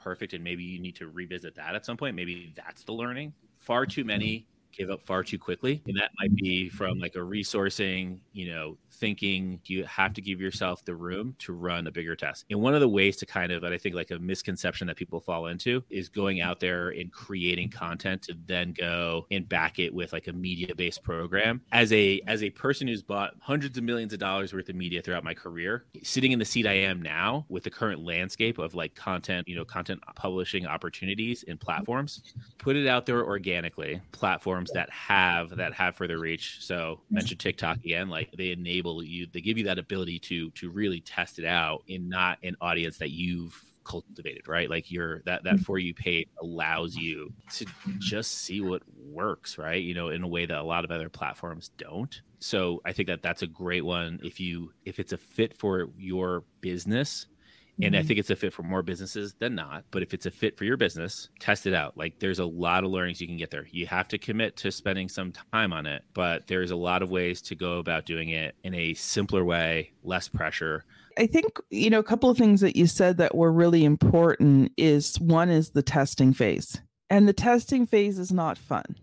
perfect 0.03 0.33
and 0.33 0.43
maybe 0.43 0.63
you 0.63 0.79
need 0.79 0.97
to 0.97 1.09
revisit 1.09 1.55
that 1.57 1.75
at 1.75 1.87
some 1.87 1.97
point. 1.97 2.17
Maybe 2.17 2.53
that's 2.57 2.85
the 2.85 2.93
learning. 2.93 3.33
Far 3.59 3.87
too 3.87 4.05
many 4.05 4.47
give 4.73 4.91
up 4.91 5.02
far 5.02 5.23
too 5.23 5.38
quickly. 5.38 5.83
And 5.87 5.97
that 5.97 6.11
might 6.19 6.35
be 6.35 6.69
from 6.69 6.99
like 6.99 7.14
a 7.14 7.21
resourcing 7.21 8.19
you 8.33 8.50
know 8.50 8.76
thinking 8.91 9.61
you 9.67 9.85
have 9.85 10.12
to 10.14 10.21
give 10.21 10.41
yourself 10.41 10.85
the 10.85 10.95
room 10.95 11.35
to 11.38 11.52
run 11.52 11.87
a 11.87 11.91
bigger 11.91 12.14
test 12.14 12.45
and 12.50 12.61
one 12.61 12.75
of 12.75 12.81
the 12.81 12.88
ways 12.88 13.17
to 13.17 13.26
kind 13.26 13.50
of 13.50 13.64
i 13.64 13.76
think 13.76 13.95
like 13.95 14.11
a 14.11 14.19
misconception 14.19 14.87
that 14.87 14.97
people 14.97 15.21
fall 15.21 15.47
into 15.47 15.83
is 15.91 16.09
going 16.09 16.41
out 16.41 16.61
there 16.61 16.91
and 16.91 17.12
creating 17.12 17.69
content 17.69 18.23
to 18.23 18.35
then 18.47 18.73
go 18.73 19.26
and 19.31 19.49
back 19.49 19.79
it 19.79 19.93
with 19.93 20.12
like 20.12 20.29
a 20.29 20.33
media 20.33 20.75
based 20.75 21.02
program. 21.02 21.61
As 21.73 21.93
a 21.93 22.21
as 22.26 22.43
a 22.43 22.50
person 22.50 22.87
who's 22.87 23.02
bought 23.02 23.35
hundreds 23.41 23.79
of 23.79 23.85
millions 23.85 24.12
of 24.12 24.19
dollars 24.19 24.52
worth 24.52 24.69
of 24.69 24.76
media 24.76 25.02
throughout 25.02 25.25
my 25.25 25.35
career 25.35 25.85
sitting 26.02 26.33
in 26.33 26.38
the 26.38 26.45
seat 26.45 26.67
i 26.67 26.73
am 26.73 27.00
now 27.00 27.45
with 27.49 27.62
the 27.62 27.71
current 27.71 28.05
landscape 28.05 28.59
of 28.59 28.75
like 28.75 28.95
content 28.95 29.47
you 29.49 29.57
know 29.57 29.64
content 29.64 30.00
publishing 30.14 30.67
opportunities 30.67 31.45
and 31.49 31.61
platforms 31.61 32.23
put 32.59 32.76
it 32.76 32.87
out 32.87 33.07
there 33.07 33.25
organically 33.25 34.00
platforms 34.12 34.62
platforms 34.62 34.73
that 34.73 34.90
have 34.90 35.57
that 35.57 35.75
have 35.75 35.97
further 35.97 36.19
reach. 36.19 36.59
So 36.61 37.00
mention 37.11 37.38
TikTok 37.38 37.78
again, 37.78 38.09
like 38.09 38.31
they 38.37 38.50
enable 38.50 39.02
you, 39.02 39.26
they 39.33 39.40
give 39.40 39.59
you 39.59 39.64
that 39.64 39.78
ability 39.78 40.19
to 40.21 40.50
to 40.50 40.71
really 40.71 41.00
test 41.00 41.38
it 41.38 41.45
out 41.45 41.83
in 41.87 42.09
not 42.09 42.38
an 42.42 42.57
audience 42.61 42.99
that 42.99 43.11
you've 43.11 43.61
cultivated, 43.85 44.47
right? 44.47 44.71
Like 44.71 44.90
your 44.90 45.23
that 45.26 45.45
that 45.45 45.57
mm. 45.57 45.64
for 45.64 45.78
you 45.78 45.95
page 45.95 46.28
allows 46.40 46.95
you 46.95 47.33
to 47.54 47.66
just 47.99 48.33
see 48.33 48.61
what 48.61 48.83
works, 48.97 49.59
right? 49.59 49.83
You 49.83 49.95
know, 49.95 50.09
in 50.09 50.23
a 50.23 50.28
way 50.28 50.47
that 50.47 50.59
a 50.59 50.62
lot 50.62 50.85
of 50.85 50.90
other 50.90 51.09
platforms 51.09 51.71
don't. 51.78 52.21
So 52.38 52.81
I 52.85 52.92
think 52.92 53.09
that 53.09 53.23
that's 53.23 53.42
a 53.42 53.47
great 53.47 53.85
one 53.85 54.21
if 54.23 54.40
you 54.40 54.73
if 54.85 54.99
it's 54.99 55.12
a 55.12 55.19
fit 55.19 55.54
for 55.54 55.88
your 55.97 56.45
business 56.61 57.26
and 57.81 57.95
mm-hmm. 57.95 58.00
I 58.00 58.07
think 58.07 58.19
it's 58.19 58.31
a 58.31 58.37
fit 58.37 58.52
for 58.52 58.62
more 58.62 58.83
businesses 58.83 59.35
than 59.38 59.55
not. 59.55 59.85
But 59.91 60.02
if 60.02 60.12
it's 60.12 60.26
a 60.26 60.31
fit 60.31 60.57
for 60.57 60.64
your 60.64 60.76
business, 60.76 61.29
test 61.41 61.67
it 61.67 61.75
out. 61.75 61.97
Like 61.97 62.19
there's 62.19 62.38
a 62.38 62.45
lot 62.45 62.85
of 62.85 62.91
learnings 62.91 63.21
you 63.21 63.26
can 63.26 63.37
get 63.37 63.50
there. 63.50 63.67
You 63.71 63.87
have 63.87 64.09
to 64.09 64.19
commit 64.19 64.57
to 64.59 64.71
spending 64.71 65.09
some 65.09 65.33
time 65.52 65.73
on 65.73 65.87
it, 65.87 66.05
but 66.14 66.47
there's 66.47 66.71
a 66.71 66.76
lot 66.76 67.02
of 67.02 67.11
ways 67.11 67.41
to 67.43 67.55
go 67.55 67.79
about 67.79 68.07
doing 68.07 68.31
it 68.31 68.55
in 68.62 68.75
a 68.75 68.95
simpler 68.95 69.45
way, 69.45 69.93
less 70.02 70.29
pressure. 70.29 70.85
I 71.19 71.26
think, 71.26 71.59
you 71.71 71.91
know, 71.91 71.99
a 71.99 72.05
couple 72.05 72.31
of 72.31 72.38
things 72.38 72.61
that 72.61 72.76
you 72.76 72.87
said 72.87 73.19
that 73.19 73.35
were 73.35 73.52
really 73.52 73.85
important 73.85 74.73
is 74.76 75.19
one 75.21 75.50
is 75.50 75.71
the 75.71 75.83
testing 75.83 76.33
phase. 76.33 76.81
And 77.11 77.29
the 77.29 77.35
testing 77.35 77.87
phase 77.87 78.19
is 78.19 78.33
not 78.33 78.57
fun 78.57 78.97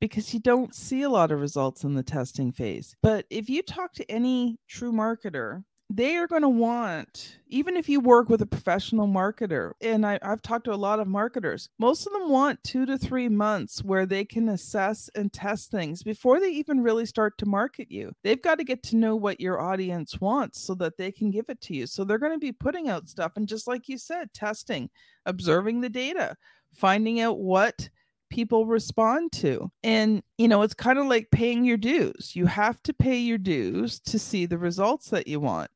because 0.00 0.32
you 0.32 0.40
don't 0.40 0.74
see 0.74 1.02
a 1.02 1.08
lot 1.08 1.32
of 1.32 1.40
results 1.40 1.82
in 1.82 1.94
the 1.94 2.02
testing 2.02 2.52
phase. 2.52 2.94
But 3.02 3.26
if 3.30 3.48
you 3.48 3.62
talk 3.62 3.94
to 3.94 4.08
any 4.10 4.58
true 4.68 4.92
marketer, 4.92 5.64
they 5.88 6.16
are 6.16 6.26
going 6.26 6.42
to 6.42 6.48
want, 6.48 7.38
even 7.46 7.76
if 7.76 7.88
you 7.88 8.00
work 8.00 8.28
with 8.28 8.42
a 8.42 8.46
professional 8.46 9.06
marketer, 9.06 9.72
and 9.80 10.04
I, 10.04 10.18
have 10.22 10.42
talked 10.42 10.64
to 10.64 10.72
a 10.72 10.74
lot 10.74 10.98
of 10.98 11.06
marketers, 11.06 11.68
most 11.78 12.06
of 12.06 12.12
them 12.12 12.28
want 12.28 12.62
two 12.64 12.86
to 12.86 12.98
three 12.98 13.28
months 13.28 13.84
where 13.84 14.04
they 14.04 14.24
can 14.24 14.48
assess 14.48 15.08
and 15.14 15.32
test 15.32 15.70
things 15.70 16.02
before 16.02 16.40
they 16.40 16.50
even 16.50 16.82
really 16.82 17.06
start 17.06 17.38
to 17.38 17.46
market 17.46 17.90
you. 17.90 18.12
They've 18.24 18.42
got 18.42 18.58
to 18.58 18.64
get 18.64 18.82
to 18.84 18.96
know 18.96 19.14
what 19.14 19.40
your 19.40 19.60
audience 19.60 20.20
wants 20.20 20.60
so 20.60 20.74
that 20.74 20.96
they 20.96 21.12
can 21.12 21.30
give 21.30 21.48
it 21.48 21.60
to 21.62 21.74
you. 21.74 21.86
So 21.86 22.02
they're 22.02 22.18
going 22.18 22.32
to 22.32 22.38
be 22.38 22.52
putting 22.52 22.88
out 22.88 23.08
stuff. 23.08 23.32
And 23.36 23.46
just 23.46 23.68
like 23.68 23.88
you 23.88 23.96
said, 23.96 24.32
testing, 24.34 24.90
observing 25.24 25.82
the 25.82 25.88
data, 25.88 26.36
finding 26.72 27.20
out 27.20 27.38
what 27.38 27.88
people 28.30 28.66
respond 28.66 29.32
to. 29.32 29.70
And, 29.82 30.22
you 30.38 30.48
know, 30.48 30.62
it's 30.62 30.74
kind 30.74 30.98
of 30.98 31.06
like 31.06 31.28
paying 31.30 31.64
your 31.64 31.76
dues. 31.76 32.32
You 32.34 32.46
have 32.46 32.82
to 32.84 32.92
pay 32.92 33.18
your 33.18 33.38
dues 33.38 34.00
to 34.00 34.18
see 34.18 34.46
the 34.46 34.58
results 34.58 35.10
that 35.10 35.28
you 35.28 35.40
want. 35.40 35.70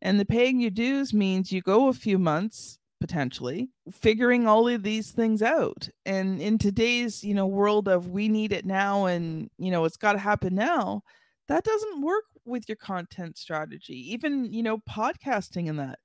And 0.00 0.18
the 0.18 0.24
paying 0.24 0.60
your 0.60 0.70
dues 0.70 1.14
means 1.14 1.52
you 1.52 1.62
go 1.62 1.88
a 1.88 1.92
few 1.92 2.18
months 2.18 2.78
potentially 3.02 3.68
figuring 3.90 4.46
all 4.46 4.68
of 4.68 4.84
these 4.84 5.10
things 5.10 5.42
out 5.42 5.88
and 6.06 6.40
in 6.40 6.56
today's 6.56 7.24
you 7.24 7.34
know 7.34 7.48
world 7.48 7.88
of 7.88 8.06
we 8.10 8.28
need 8.28 8.52
it 8.52 8.64
now 8.64 9.06
and 9.06 9.50
you 9.58 9.72
know 9.72 9.84
it's 9.84 9.96
got 9.96 10.12
to 10.12 10.20
happen 10.20 10.54
now 10.54 11.02
that 11.48 11.64
doesn't 11.64 12.00
work 12.00 12.22
with 12.44 12.62
your 12.68 12.76
content 12.76 13.36
strategy 13.36 14.12
even 14.12 14.44
you 14.52 14.62
know 14.62 14.78
podcasting 14.88 15.68
and 15.68 15.80
that 15.80 15.98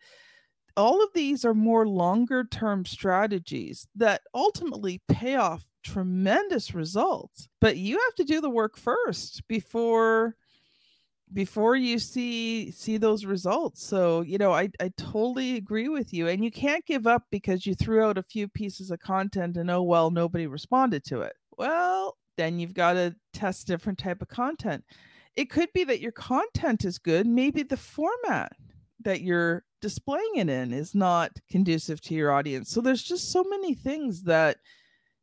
all 0.75 1.03
of 1.03 1.09
these 1.13 1.45
are 1.45 1.53
more 1.53 1.87
longer 1.87 2.43
term 2.43 2.83
strategies 2.83 3.87
that 3.95 4.21
ultimately 4.33 4.99
pay 5.07 5.35
off 5.35 5.65
tremendous 5.87 6.73
results. 6.73 7.47
But 7.61 7.77
you 7.77 7.97
have 7.97 8.15
to 8.15 8.23
do 8.23 8.41
the 8.41 8.49
work 8.49 8.77
first 8.77 9.47
before 9.47 10.35
before 11.33 11.75
you 11.75 11.99
see 11.99 12.71
see 12.71 12.97
those 12.97 13.25
results. 13.25 13.83
So 13.85 14.21
you 14.21 14.37
know 14.37 14.53
i 14.53 14.69
i 14.79 14.91
totally 14.97 15.57
agree 15.57 15.89
with 15.89 16.13
you 16.13 16.27
and 16.27 16.43
you 16.43 16.51
can't 16.51 16.85
give 16.85 17.05
up 17.05 17.23
because 17.31 17.65
you 17.65 17.75
threw 17.75 18.03
out 18.03 18.17
a 18.17 18.23
few 18.23 18.47
pieces 18.47 18.91
of 18.91 18.99
content 18.99 19.57
and 19.57 19.69
oh 19.69 19.83
well 19.83 20.09
nobody 20.11 20.47
responded 20.47 21.03
to 21.05 21.21
it. 21.21 21.33
Well 21.57 22.17
then 22.37 22.59
you've 22.59 22.73
got 22.73 22.93
to 22.93 23.15
test 23.33 23.67
different 23.67 23.97
type 23.97 24.21
of 24.21 24.27
content. 24.27 24.83
It 25.35 25.49
could 25.49 25.71
be 25.73 25.83
that 25.85 26.01
your 26.01 26.11
content 26.11 26.85
is 26.85 26.97
good. 26.97 27.27
Maybe 27.27 27.63
the 27.63 27.77
format 27.77 28.53
that 29.03 29.21
you're 29.21 29.63
displaying 29.81 30.35
it 30.35 30.49
in 30.49 30.73
is 30.73 30.95
not 30.95 31.31
conducive 31.49 32.01
to 32.01 32.13
your 32.13 32.31
audience. 32.31 32.71
So 32.71 32.81
there's 32.81 33.03
just 33.03 33.31
so 33.31 33.43
many 33.43 33.73
things 33.73 34.23
that 34.23 34.57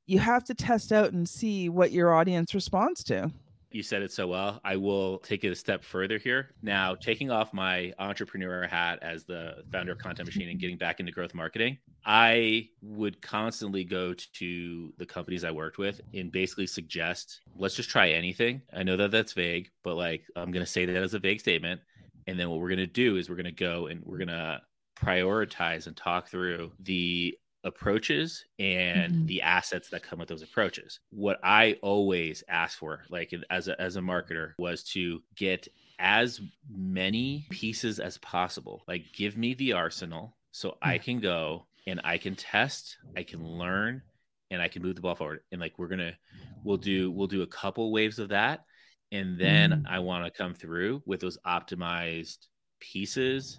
you 0.07 0.19
have 0.19 0.45
to 0.45 0.55
test 0.55 0.93
out 0.93 1.13
and 1.13 1.29
see 1.29 1.69
what 1.69 1.93
your 1.93 2.15
audience 2.15 2.55
responds 2.55 3.03
to 3.05 3.33
you 3.75 3.83
said 3.83 4.03
it 4.03 4.13
so 4.13 4.29
well. 4.29 4.61
I 4.65 4.77
will 4.77 5.19
take 5.19 5.43
it 5.43 5.51
a 5.51 5.55
step 5.57 5.83
further 5.83 6.17
here. 6.17 6.55
Now, 6.63 6.95
taking 6.95 7.33
off 7.33 7.53
my 7.53 7.93
entrepreneur 7.99 8.69
hat 8.69 9.01
as 9.03 9.25
the 9.25 9.65
founder 9.73 9.93
of 9.93 9.99
Content 9.99 10.29
Machine 10.29 10.49
and 10.49 10.61
getting 10.61 10.79
back 10.79 11.01
into 11.01 11.11
growth 11.11 11.35
marketing, 11.35 11.79
I 12.07 12.69
would 12.83 13.21
constantly 13.21 13.83
go 13.83 14.15
to 14.15 14.93
the 14.97 15.05
companies 15.05 15.43
I 15.43 15.51
worked 15.51 15.79
with 15.79 16.01
and 16.15 16.31
basically 16.31 16.69
suggest, 16.69 17.41
let's 17.57 17.75
just 17.75 17.91
try 17.91 18.11
anything. 18.11 18.63
I 18.73 18.85
know 18.85 18.97
that 18.97 19.11
that's 19.11 19.33
vague, 19.33 19.71
but 19.83 19.97
like 19.97 20.23
I'm 20.37 20.53
going 20.53 20.65
to 20.65 20.71
say 20.71 20.85
that 20.85 20.97
as 20.97 21.15
a 21.15 21.19
vague 21.19 21.41
statement. 21.41 21.81
And 22.29 22.39
then 22.39 22.51
what 22.51 22.61
we're 22.61 22.69
going 22.69 22.79
to 22.79 22.87
do 22.87 23.17
is 23.17 23.29
we're 23.29 23.35
going 23.35 23.45
to 23.47 23.53
go 23.53 23.89
and 23.89 24.03
we're 24.05 24.19
going 24.19 24.29
to 24.29 24.61
prioritize 24.97 25.89
and 25.89 25.97
talk 25.97 26.29
through 26.29 26.71
the 26.79 27.37
approaches 27.65 28.45
and 28.59 29.13
mm-hmm. 29.13 29.27
the 29.27 29.43
assets 29.43 29.89
that 29.89 30.03
come 30.03 30.19
with 30.19 30.29
those 30.29 30.43
approaches. 30.43 31.01
What 31.11 31.41
I 31.43 31.77
always 31.83 32.45
ask 32.49 32.79
for, 32.79 33.05
like 33.11 33.35
as 33.51 33.69
a, 33.69 33.81
as 33.81 33.97
a 33.97 34.01
marketer, 34.01 34.53
was 34.59 34.85
to 34.91 35.23
get 35.35 35.67
as 35.99 36.41
many 36.71 37.47
pieces 37.51 38.01
as 38.01 38.19
possible. 38.19 38.83
Like, 38.87 39.07
give 39.15 39.37
me 39.37 39.55
the 39.55 39.73
arsenal 39.73 40.37
so 40.53 40.77
I 40.83 40.99
can 40.99 41.21
go 41.21 41.67
and 41.87 42.01
I 42.05 42.19
can 42.19 42.37
test, 42.37 42.99
I 43.17 43.23
can 43.23 43.45
learn, 43.47 44.03
and 44.51 44.61
I 44.61 44.69
can 44.69 44.83
move 44.83 44.97
the 44.97 45.03
ball 45.03 45.15
forward. 45.15 45.41
And 45.51 45.61
like, 45.61 45.79
we're 45.79 45.89
gonna, 45.89 46.17
we'll 46.63 46.77
do, 46.77 47.11
we'll 47.11 47.27
do 47.27 47.43
a 47.43 47.47
couple 47.47 47.93
waves 47.93 48.19
of 48.19 48.29
that, 48.29 48.65
and 49.13 49.39
then 49.39 49.71
mm-hmm. 49.71 49.87
I 49.87 49.99
want 50.01 50.25
to 50.25 50.31
come 50.31 50.55
through 50.55 51.03
with 51.07 51.21
those 51.21 51.39
optimized 51.47 52.47
pieces, 52.81 53.59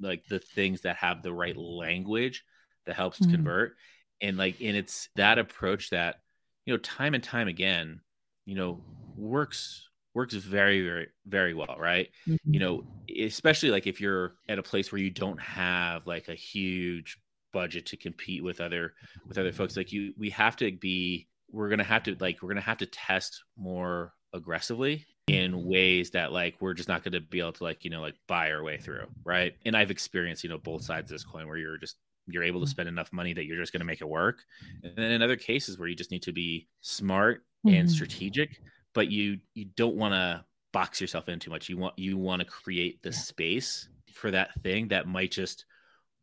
like 0.00 0.24
the 0.26 0.38
things 0.38 0.80
that 0.82 0.96
have 0.96 1.22
the 1.22 1.32
right 1.32 1.56
language 1.56 2.44
that 2.86 2.96
helps 2.96 3.18
mm-hmm. 3.20 3.32
convert 3.32 3.76
and 4.20 4.36
like 4.36 4.60
and 4.60 4.76
it's 4.76 5.08
that 5.16 5.38
approach 5.38 5.90
that 5.90 6.20
you 6.64 6.72
know 6.72 6.78
time 6.78 7.14
and 7.14 7.24
time 7.24 7.48
again 7.48 8.00
you 8.44 8.54
know 8.54 8.80
works 9.16 9.88
works 10.14 10.34
very 10.34 10.82
very 10.82 11.08
very 11.26 11.54
well 11.54 11.76
right 11.78 12.10
mm-hmm. 12.26 12.52
you 12.52 12.60
know 12.60 12.84
especially 13.20 13.70
like 13.70 13.86
if 13.86 14.00
you're 14.00 14.34
at 14.48 14.58
a 14.58 14.62
place 14.62 14.92
where 14.92 15.00
you 15.00 15.10
don't 15.10 15.40
have 15.40 16.06
like 16.06 16.28
a 16.28 16.34
huge 16.34 17.18
budget 17.52 17.86
to 17.86 17.96
compete 17.96 18.42
with 18.42 18.60
other 18.60 18.94
with 19.28 19.38
other 19.38 19.52
folks 19.52 19.76
like 19.76 19.92
you 19.92 20.12
we 20.18 20.30
have 20.30 20.56
to 20.56 20.70
be 20.72 21.28
we're 21.52 21.68
gonna 21.68 21.84
have 21.84 22.02
to 22.02 22.16
like 22.20 22.42
we're 22.42 22.48
gonna 22.48 22.60
have 22.60 22.78
to 22.78 22.86
test 22.86 23.44
more 23.56 24.12
aggressively 24.32 25.06
in 25.28 25.52
mm-hmm. 25.52 25.70
ways 25.70 26.10
that 26.10 26.32
like 26.32 26.56
we're 26.60 26.74
just 26.74 26.88
not 26.88 27.02
going 27.02 27.12
to 27.12 27.20
be 27.20 27.38
able 27.40 27.52
to 27.52 27.64
like 27.64 27.84
you 27.84 27.90
know 27.90 28.00
like 28.00 28.16
buy 28.26 28.50
our 28.50 28.62
way 28.62 28.76
through 28.76 29.06
right 29.24 29.54
and 29.64 29.76
i've 29.76 29.90
experienced 29.90 30.44
you 30.44 30.50
know 30.50 30.58
both 30.58 30.82
sides 30.82 31.10
of 31.10 31.14
this 31.14 31.24
coin 31.24 31.46
where 31.46 31.56
you're 31.56 31.78
just 31.78 31.96
you're 32.26 32.42
able 32.42 32.60
to 32.60 32.66
mm. 32.66 32.70
spend 32.70 32.88
enough 32.88 33.12
money 33.12 33.32
that 33.32 33.44
you're 33.44 33.58
just 33.58 33.72
going 33.72 33.80
to 33.80 33.86
make 33.86 34.00
it 34.00 34.08
work. 34.08 34.38
And 34.82 34.94
then 34.96 35.10
in 35.10 35.22
other 35.22 35.36
cases 35.36 35.78
where 35.78 35.88
you 35.88 35.94
just 35.94 36.10
need 36.10 36.22
to 36.22 36.32
be 36.32 36.68
smart 36.80 37.42
mm-hmm. 37.66 37.76
and 37.76 37.90
strategic, 37.90 38.60
but 38.94 39.10
you 39.10 39.38
you 39.54 39.66
don't 39.76 39.96
want 39.96 40.14
to 40.14 40.44
box 40.72 41.00
yourself 41.00 41.28
in 41.28 41.38
too 41.38 41.50
much. 41.50 41.68
You 41.68 41.76
want 41.76 41.98
you 41.98 42.16
want 42.16 42.40
to 42.40 42.46
create 42.46 43.02
the 43.02 43.12
space 43.12 43.88
for 44.12 44.30
that 44.30 44.54
thing 44.62 44.88
that 44.88 45.06
might 45.06 45.30
just 45.30 45.64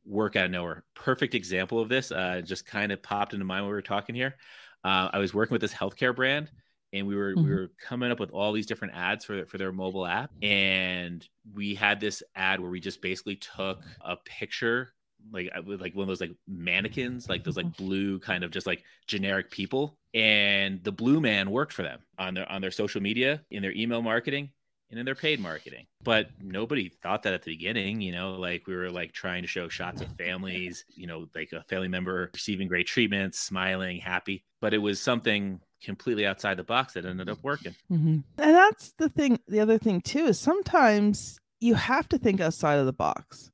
work 0.06 0.36
out 0.36 0.46
of 0.46 0.52
nowhere. 0.52 0.84
Perfect 0.96 1.36
example 1.36 1.80
of 1.80 1.90
this 1.90 2.12
uh, 2.12 2.42
just 2.44 2.66
kind 2.66 2.92
of 2.92 3.04
popped 3.04 3.34
into 3.34 3.46
mind 3.46 3.64
when 3.64 3.72
we 3.72 3.76
were 3.76 3.82
talking 3.82 4.16
here. 4.16 4.36
Uh, 4.84 5.10
I 5.14 5.20
was 5.20 5.34
working 5.34 5.54
with 5.54 5.62
this 5.62 5.74
healthcare 5.74 6.16
brand, 6.16 6.50
and 6.92 7.08
we 7.08 7.16
were 7.16 7.34
mm-hmm. 7.34 7.44
we 7.44 7.52
were 7.52 7.72
coming 7.88 8.12
up 8.12 8.20
with 8.20 8.32
all 8.32 8.52
these 8.52 8.66
different 8.66 8.96
ads 8.96 9.26
for 9.26 9.46
for 9.46 9.58
their 9.58 9.72
mobile 9.72 10.06
app, 10.06 10.32
and 10.42 11.28
we 11.54 11.76
had 11.76 12.00
this 12.00 12.24
ad 12.36 12.60
where 12.60 12.72
we 12.72 12.80
just 12.80 13.02
basically 13.02 13.36
took 13.36 13.84
a 14.04 14.16
picture 14.18 14.94
like 15.32 15.50
with 15.66 15.82
like 15.82 15.96
one 15.96 16.04
of 16.04 16.08
those 16.08 16.22
like 16.22 16.36
mannequins, 16.48 17.30
like 17.30 17.44
those 17.44 17.58
like 17.58 17.66
mm-hmm. 17.68 17.86
blue 17.86 18.20
kind 18.20 18.44
of 18.44 18.52
just 18.52 18.68
like 18.68 18.84
generic 19.08 19.52
people. 19.52 19.98
And 20.14 20.84
the 20.84 20.92
blue 20.92 21.22
man 21.22 21.52
worked 21.52 21.74
for 21.74 21.84
them 21.84 22.00
on 22.18 22.34
their 22.34 22.50
on 22.52 22.62
their 22.62 22.72
social 22.72 23.02
media, 23.02 23.42
in 23.50 23.62
their 23.62 23.74
email 23.74 24.02
marketing, 24.02 24.50
and 24.92 25.00
in 25.00 25.06
their 25.06 25.16
paid 25.16 25.40
marketing. 25.40 25.88
But 26.04 26.30
nobody 26.42 26.90
thought 26.90 27.24
that 27.24 27.34
at 27.34 27.44
the 27.44 27.52
beginning, 27.52 28.02
you 28.02 28.12
know, 28.12 28.34
like 28.34 28.68
we 28.68 28.76
were 28.76 28.90
like 28.90 29.14
trying 29.14 29.42
to 29.42 29.48
show 29.48 29.70
shots 29.70 30.02
of 30.02 30.12
families, 30.18 30.86
you 30.96 31.08
know, 31.08 31.28
like 31.34 31.52
a 31.54 31.64
family 31.64 31.88
member 31.88 32.30
receiving 32.34 32.68
great 32.68 32.88
treatments, 32.88 33.40
smiling, 33.40 33.98
happy. 33.98 34.44
But 34.60 34.74
it 34.74 34.80
was 34.80 35.02
something 35.02 35.60
completely 35.82 36.28
outside 36.28 36.58
the 36.58 36.64
box 36.64 36.94
that 36.94 37.06
ended 37.06 37.30
up 37.30 37.40
working. 37.42 37.74
Mm-hmm. 37.92 38.20
And 38.38 38.56
that's 38.56 38.94
the 38.98 39.10
thing. 39.10 39.40
The 39.48 39.62
other 39.62 39.78
thing 39.78 40.02
too 40.02 40.26
is 40.26 40.40
sometimes 40.40 41.40
you 41.60 41.76
have 41.76 42.10
to 42.10 42.18
think 42.18 42.42
outside 42.42 42.80
of 42.80 42.86
the 42.86 42.94
box. 42.94 43.50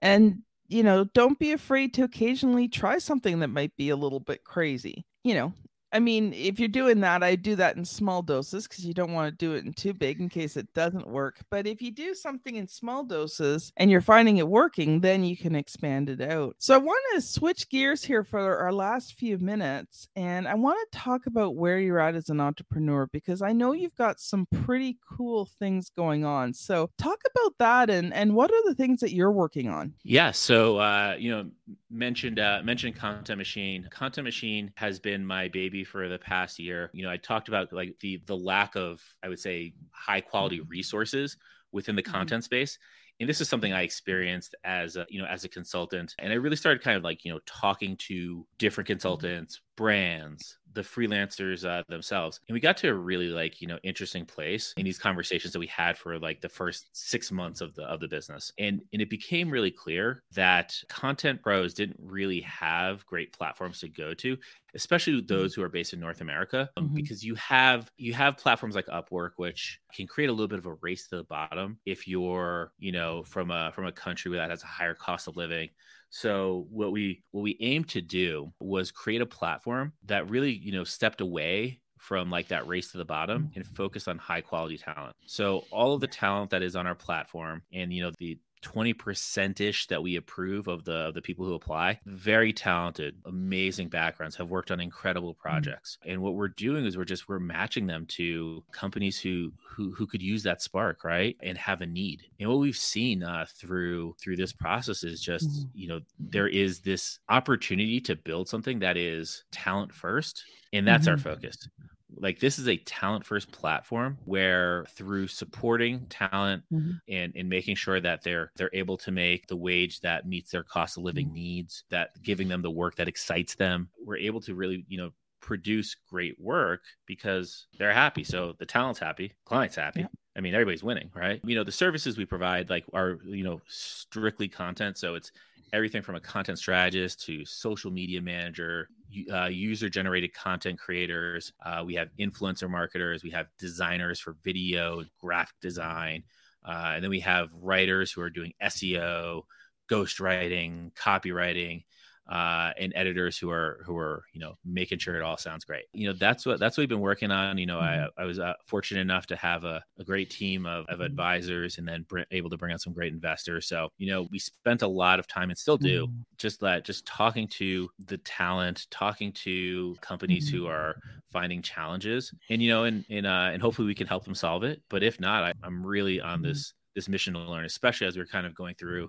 And 0.00 0.42
you 0.68 0.82
know, 0.82 1.04
don't 1.14 1.38
be 1.38 1.52
afraid 1.52 1.94
to 1.94 2.04
occasionally 2.04 2.68
try 2.68 2.98
something 2.98 3.40
that 3.40 3.48
might 3.48 3.76
be 3.76 3.88
a 3.88 3.96
little 3.96 4.20
bit 4.20 4.44
crazy. 4.44 5.04
You 5.24 5.34
know, 5.34 5.52
I 5.92 6.00
mean, 6.00 6.32
if 6.34 6.58
you're 6.58 6.68
doing 6.68 7.00
that, 7.00 7.22
I 7.22 7.34
do 7.34 7.56
that 7.56 7.76
in 7.76 7.84
small 7.84 8.20
doses 8.22 8.68
because 8.68 8.84
you 8.84 8.92
don't 8.92 9.12
want 9.12 9.30
to 9.30 9.36
do 9.36 9.54
it 9.54 9.64
in 9.64 9.72
too 9.72 9.94
big 9.94 10.20
in 10.20 10.28
case 10.28 10.56
it 10.56 10.72
doesn't 10.74 11.06
work. 11.06 11.38
But 11.50 11.66
if 11.66 11.80
you 11.80 11.90
do 11.90 12.14
something 12.14 12.56
in 12.56 12.68
small 12.68 13.04
doses 13.04 13.72
and 13.76 13.90
you're 13.90 14.00
finding 14.00 14.36
it 14.36 14.48
working, 14.48 15.00
then 15.00 15.24
you 15.24 15.36
can 15.36 15.54
expand 15.54 16.10
it 16.10 16.20
out. 16.20 16.56
So 16.58 16.74
I 16.74 16.78
want 16.78 17.00
to 17.14 17.20
switch 17.22 17.68
gears 17.70 18.04
here 18.04 18.22
for 18.22 18.58
our 18.58 18.72
last 18.72 19.14
few 19.14 19.38
minutes. 19.38 20.08
And 20.14 20.46
I 20.46 20.54
want 20.54 20.78
to 20.92 20.98
talk 20.98 21.26
about 21.26 21.56
where 21.56 21.78
you're 21.78 22.00
at 22.00 22.14
as 22.14 22.28
an 22.28 22.40
entrepreneur 22.40 23.06
because 23.06 23.40
I 23.40 23.52
know 23.52 23.72
you've 23.72 23.96
got 23.96 24.20
some 24.20 24.46
pretty 24.64 24.98
cool 25.08 25.46
things 25.58 25.90
going 25.90 26.24
on. 26.24 26.52
So 26.52 26.90
talk 26.98 27.20
about 27.34 27.54
that 27.58 27.90
and, 27.90 28.12
and 28.12 28.34
what 28.34 28.50
are 28.50 28.68
the 28.68 28.74
things 28.74 29.00
that 29.00 29.14
you're 29.14 29.32
working 29.32 29.68
on? 29.68 29.94
Yeah. 30.02 30.32
So, 30.32 30.78
uh, 30.78 31.16
you 31.18 31.30
know, 31.30 31.50
mentioned, 31.90 32.38
uh, 32.38 32.60
mentioned 32.64 32.96
Content 32.96 33.38
Machine. 33.38 33.88
Content 33.90 34.24
Machine 34.24 34.72
has 34.76 34.98
been 34.98 35.24
my 35.24 35.48
baby 35.48 35.84
for 35.84 36.08
the 36.08 36.18
past 36.18 36.58
year. 36.58 36.90
You 36.92 37.04
know, 37.04 37.10
I 37.10 37.16
talked 37.16 37.48
about 37.48 37.72
like 37.72 37.96
the 38.00 38.22
the 38.26 38.36
lack 38.36 38.76
of 38.76 39.02
I 39.22 39.28
would 39.28 39.40
say 39.40 39.74
high 39.90 40.20
quality 40.20 40.58
mm-hmm. 40.58 40.68
resources 40.68 41.36
within 41.72 41.96
the 41.96 42.02
mm-hmm. 42.02 42.12
content 42.12 42.44
space 42.44 42.78
and 43.20 43.28
this 43.28 43.40
is 43.40 43.48
something 43.48 43.72
i 43.72 43.82
experienced 43.82 44.54
as 44.64 44.96
a 44.96 45.06
you 45.08 45.20
know 45.20 45.26
as 45.26 45.44
a 45.44 45.48
consultant 45.48 46.14
and 46.18 46.32
i 46.32 46.36
really 46.36 46.56
started 46.56 46.82
kind 46.82 46.96
of 46.96 47.04
like 47.04 47.24
you 47.24 47.32
know 47.32 47.40
talking 47.46 47.96
to 47.96 48.46
different 48.58 48.86
consultants 48.86 49.60
brands 49.78 50.58
the 50.74 50.80
freelancers 50.82 51.64
uh, 51.64 51.84
themselves 51.88 52.40
and 52.48 52.54
we 52.54 52.58
got 52.58 52.76
to 52.76 52.88
a 52.88 52.92
really 52.92 53.28
like 53.28 53.60
you 53.60 53.68
know 53.68 53.78
interesting 53.84 54.26
place 54.26 54.74
in 54.76 54.84
these 54.84 54.98
conversations 54.98 55.52
that 55.52 55.60
we 55.60 55.68
had 55.68 55.96
for 55.96 56.18
like 56.18 56.40
the 56.40 56.48
first 56.48 56.88
six 56.92 57.30
months 57.30 57.60
of 57.60 57.72
the 57.76 57.84
of 57.84 58.00
the 58.00 58.08
business 58.08 58.52
and 58.58 58.82
and 58.92 59.00
it 59.00 59.08
became 59.08 59.48
really 59.48 59.70
clear 59.70 60.24
that 60.34 60.74
content 60.88 61.40
pros 61.42 61.74
didn't 61.74 61.96
really 62.00 62.40
have 62.40 63.06
great 63.06 63.32
platforms 63.32 63.78
to 63.78 63.88
go 63.88 64.12
to 64.12 64.36
especially 64.74 65.12
mm-hmm. 65.12 65.26
those 65.26 65.54
who 65.54 65.62
are 65.62 65.68
based 65.68 65.92
in 65.92 66.00
north 66.00 66.20
america 66.20 66.68
um, 66.76 66.86
mm-hmm. 66.86 66.96
because 66.96 67.24
you 67.24 67.36
have 67.36 67.88
you 67.96 68.12
have 68.12 68.36
platforms 68.36 68.74
like 68.74 68.86
upwork 68.88 69.30
which 69.36 69.78
can 69.94 70.08
create 70.08 70.28
a 70.28 70.32
little 70.32 70.48
bit 70.48 70.58
of 70.58 70.66
a 70.66 70.74
race 70.82 71.06
to 71.06 71.16
the 71.16 71.24
bottom 71.24 71.78
if 71.86 72.08
you're 72.08 72.72
you 72.80 72.90
know 72.90 73.22
from 73.22 73.52
a 73.52 73.70
from 73.72 73.86
a 73.86 73.92
country 73.92 74.32
that 74.32 74.50
has 74.50 74.64
a 74.64 74.66
higher 74.66 74.94
cost 74.94 75.28
of 75.28 75.36
living 75.36 75.68
so 76.10 76.66
what 76.70 76.90
we 76.92 77.22
what 77.32 77.42
we 77.42 77.56
aimed 77.60 77.88
to 77.88 78.00
do 78.00 78.52
was 78.60 78.90
create 78.90 79.20
a 79.20 79.26
platform 79.26 79.67
that 80.06 80.28
really, 80.30 80.52
you 80.52 80.72
know, 80.72 80.84
stepped 80.84 81.20
away 81.20 81.80
from 81.98 82.30
like 82.30 82.48
that 82.48 82.66
race 82.66 82.92
to 82.92 82.98
the 82.98 83.04
bottom 83.04 83.50
and 83.54 83.64
mm. 83.64 83.76
focused 83.76 84.08
on 84.08 84.18
high 84.18 84.40
quality 84.40 84.78
talent. 84.78 85.14
So 85.26 85.64
all 85.70 85.94
of 85.94 86.00
the 86.00 86.06
talent 86.06 86.50
that 86.50 86.62
is 86.62 86.76
on 86.76 86.86
our 86.86 86.94
platform 86.94 87.62
and 87.72 87.92
you 87.92 88.02
know 88.02 88.12
the 88.18 88.38
20% 88.62 89.60
ish 89.60 89.86
that 89.86 90.02
we 90.02 90.16
approve 90.16 90.68
of 90.68 90.84
the 90.84 91.08
of 91.08 91.14
the 91.14 91.22
people 91.22 91.44
who 91.44 91.54
apply 91.54 91.98
very 92.06 92.52
talented 92.52 93.16
amazing 93.26 93.88
backgrounds 93.88 94.36
have 94.36 94.50
worked 94.50 94.70
on 94.70 94.80
incredible 94.80 95.34
mm. 95.34 95.38
projects 95.38 95.98
mm-hmm. 96.00 96.12
and 96.12 96.22
what 96.22 96.34
we're 96.34 96.48
doing 96.48 96.84
is 96.84 96.96
we're 96.96 97.04
just 97.04 97.28
we're 97.28 97.38
matching 97.38 97.86
them 97.86 98.06
to 98.06 98.62
companies 98.72 99.20
who 99.20 99.52
who 99.68 99.92
who 99.92 100.06
could 100.06 100.22
use 100.22 100.42
that 100.42 100.62
spark 100.62 101.04
right 101.04 101.36
and 101.42 101.56
have 101.56 101.80
a 101.80 101.86
need 101.86 102.22
and 102.40 102.48
what 102.48 102.58
we've 102.58 102.76
seen 102.76 103.22
uh, 103.22 103.46
through 103.48 104.14
through 104.20 104.36
this 104.36 104.52
process 104.52 105.04
is 105.04 105.20
just 105.20 105.48
mm-hmm. 105.48 105.68
you 105.74 105.88
know 105.88 106.00
there 106.18 106.48
is 106.48 106.80
this 106.80 107.18
opportunity 107.28 108.00
to 108.00 108.16
build 108.16 108.48
something 108.48 108.78
that 108.78 108.96
is 108.96 109.44
talent 109.50 109.92
first 109.92 110.44
and 110.72 110.86
that's 110.86 111.06
mm-hmm. 111.06 111.12
our 111.12 111.34
focus 111.34 111.68
like 112.16 112.40
this 112.40 112.58
is 112.58 112.68
a 112.68 112.76
talent 112.78 113.24
first 113.24 113.52
platform 113.52 114.18
where 114.24 114.86
through 114.90 115.28
supporting 115.28 116.06
talent 116.06 116.62
mm-hmm. 116.72 116.92
and, 117.08 117.32
and 117.36 117.48
making 117.48 117.76
sure 117.76 118.00
that 118.00 118.22
they're 118.22 118.50
they're 118.56 118.70
able 118.72 118.96
to 118.96 119.10
make 119.10 119.46
the 119.46 119.56
wage 119.56 120.00
that 120.00 120.26
meets 120.26 120.50
their 120.50 120.62
cost 120.62 120.96
of 120.96 121.02
living 121.02 121.26
mm-hmm. 121.26 121.34
needs, 121.34 121.84
that 121.90 122.20
giving 122.22 122.48
them 122.48 122.62
the 122.62 122.70
work 122.70 122.96
that 122.96 123.08
excites 123.08 123.54
them, 123.54 123.88
we're 124.04 124.16
able 124.16 124.40
to 124.40 124.54
really, 124.54 124.84
you 124.88 124.98
know, 124.98 125.10
produce 125.40 125.96
great 126.08 126.38
work 126.40 126.84
because 127.06 127.66
they're 127.78 127.92
happy. 127.92 128.24
So 128.24 128.54
the 128.58 128.66
talent's 128.66 128.98
happy, 129.00 129.32
client's 129.44 129.76
happy. 129.76 130.00
Yeah. 130.00 130.06
I 130.36 130.40
mean, 130.40 130.54
everybody's 130.54 130.84
winning, 130.84 131.10
right? 131.14 131.40
You 131.44 131.56
know, 131.56 131.64
the 131.64 131.72
services 131.72 132.16
we 132.16 132.24
provide 132.24 132.70
like 132.70 132.84
are, 132.92 133.18
you 133.24 133.44
know, 133.44 133.60
strictly 133.66 134.48
content. 134.48 134.96
So 134.96 135.14
it's 135.14 135.32
everything 135.72 136.02
from 136.02 136.14
a 136.14 136.20
content 136.20 136.58
strategist 136.58 137.24
to 137.26 137.44
social 137.44 137.90
media 137.90 138.22
manager, 138.22 138.88
uh, 139.32 139.46
user 139.46 139.88
generated 139.88 140.34
content 140.34 140.78
creators. 140.78 141.52
Uh, 141.64 141.82
we 141.84 141.94
have 141.94 142.08
influencer 142.18 142.68
marketers. 142.68 143.22
We 143.22 143.30
have 143.30 143.46
designers 143.58 144.20
for 144.20 144.36
video, 144.42 145.04
graphic 145.20 145.58
design. 145.60 146.24
Uh, 146.64 146.92
and 146.94 147.02
then 147.02 147.10
we 147.10 147.20
have 147.20 147.50
writers 147.54 148.12
who 148.12 148.20
are 148.20 148.30
doing 148.30 148.52
SEO, 148.62 149.42
ghostwriting, 149.90 150.92
copywriting 150.94 151.84
uh, 152.28 152.72
and 152.78 152.92
editors 152.94 153.38
who 153.38 153.50
are 153.50 153.82
who 153.86 153.96
are 153.96 154.24
you 154.32 154.40
know 154.40 154.54
making 154.64 154.98
sure 154.98 155.16
it 155.16 155.22
all 155.22 155.38
sounds 155.38 155.64
great. 155.64 155.84
You 155.92 156.08
know 156.08 156.14
that's 156.18 156.44
what 156.44 156.60
that's 156.60 156.76
what 156.76 156.82
we've 156.82 156.88
been 156.88 157.00
working 157.00 157.30
on. 157.30 157.56
You 157.56 157.66
know, 157.66 157.78
mm-hmm. 157.78 158.08
I 158.18 158.22
I 158.22 158.26
was 158.26 158.38
uh, 158.38 158.54
fortunate 158.66 159.00
enough 159.00 159.26
to 159.28 159.36
have 159.36 159.64
a, 159.64 159.82
a 159.98 160.04
great 160.04 160.30
team 160.30 160.66
of, 160.66 160.86
of 160.88 161.00
advisors 161.00 161.78
and 161.78 161.88
then 161.88 162.04
br- 162.08 162.20
able 162.30 162.50
to 162.50 162.58
bring 162.58 162.72
on 162.72 162.78
some 162.78 162.92
great 162.92 163.12
investors. 163.12 163.66
So 163.66 163.88
you 163.96 164.10
know 164.10 164.28
we 164.30 164.38
spent 164.38 164.82
a 164.82 164.88
lot 164.88 165.18
of 165.18 165.26
time 165.26 165.48
and 165.48 165.58
still 165.58 165.78
do 165.78 166.06
mm-hmm. 166.06 166.20
just 166.36 166.60
that 166.60 166.84
just 166.84 167.06
talking 167.06 167.48
to 167.48 167.88
the 168.06 168.18
talent, 168.18 168.86
talking 168.90 169.32
to 169.32 169.96
companies 170.00 170.48
mm-hmm. 170.48 170.58
who 170.58 170.66
are 170.66 170.96
finding 171.32 171.62
challenges, 171.62 172.32
and 172.50 172.62
you 172.62 172.68
know 172.68 172.84
and 172.84 173.04
and 173.08 173.26
uh, 173.26 173.50
and 173.52 173.62
hopefully 173.62 173.86
we 173.86 173.94
can 173.94 174.06
help 174.06 174.24
them 174.24 174.34
solve 174.34 174.64
it. 174.64 174.82
But 174.90 175.02
if 175.02 175.18
not, 175.18 175.44
I, 175.44 175.52
I'm 175.62 175.84
really 175.84 176.20
on 176.20 176.40
mm-hmm. 176.40 176.48
this 176.48 176.74
this 176.98 177.08
mission 177.08 177.32
to 177.34 177.38
learn, 177.38 177.64
especially 177.64 178.08
as 178.08 178.16
we're 178.16 178.26
kind 178.26 178.44
of 178.44 178.56
going 178.56 178.74
through 178.74 179.08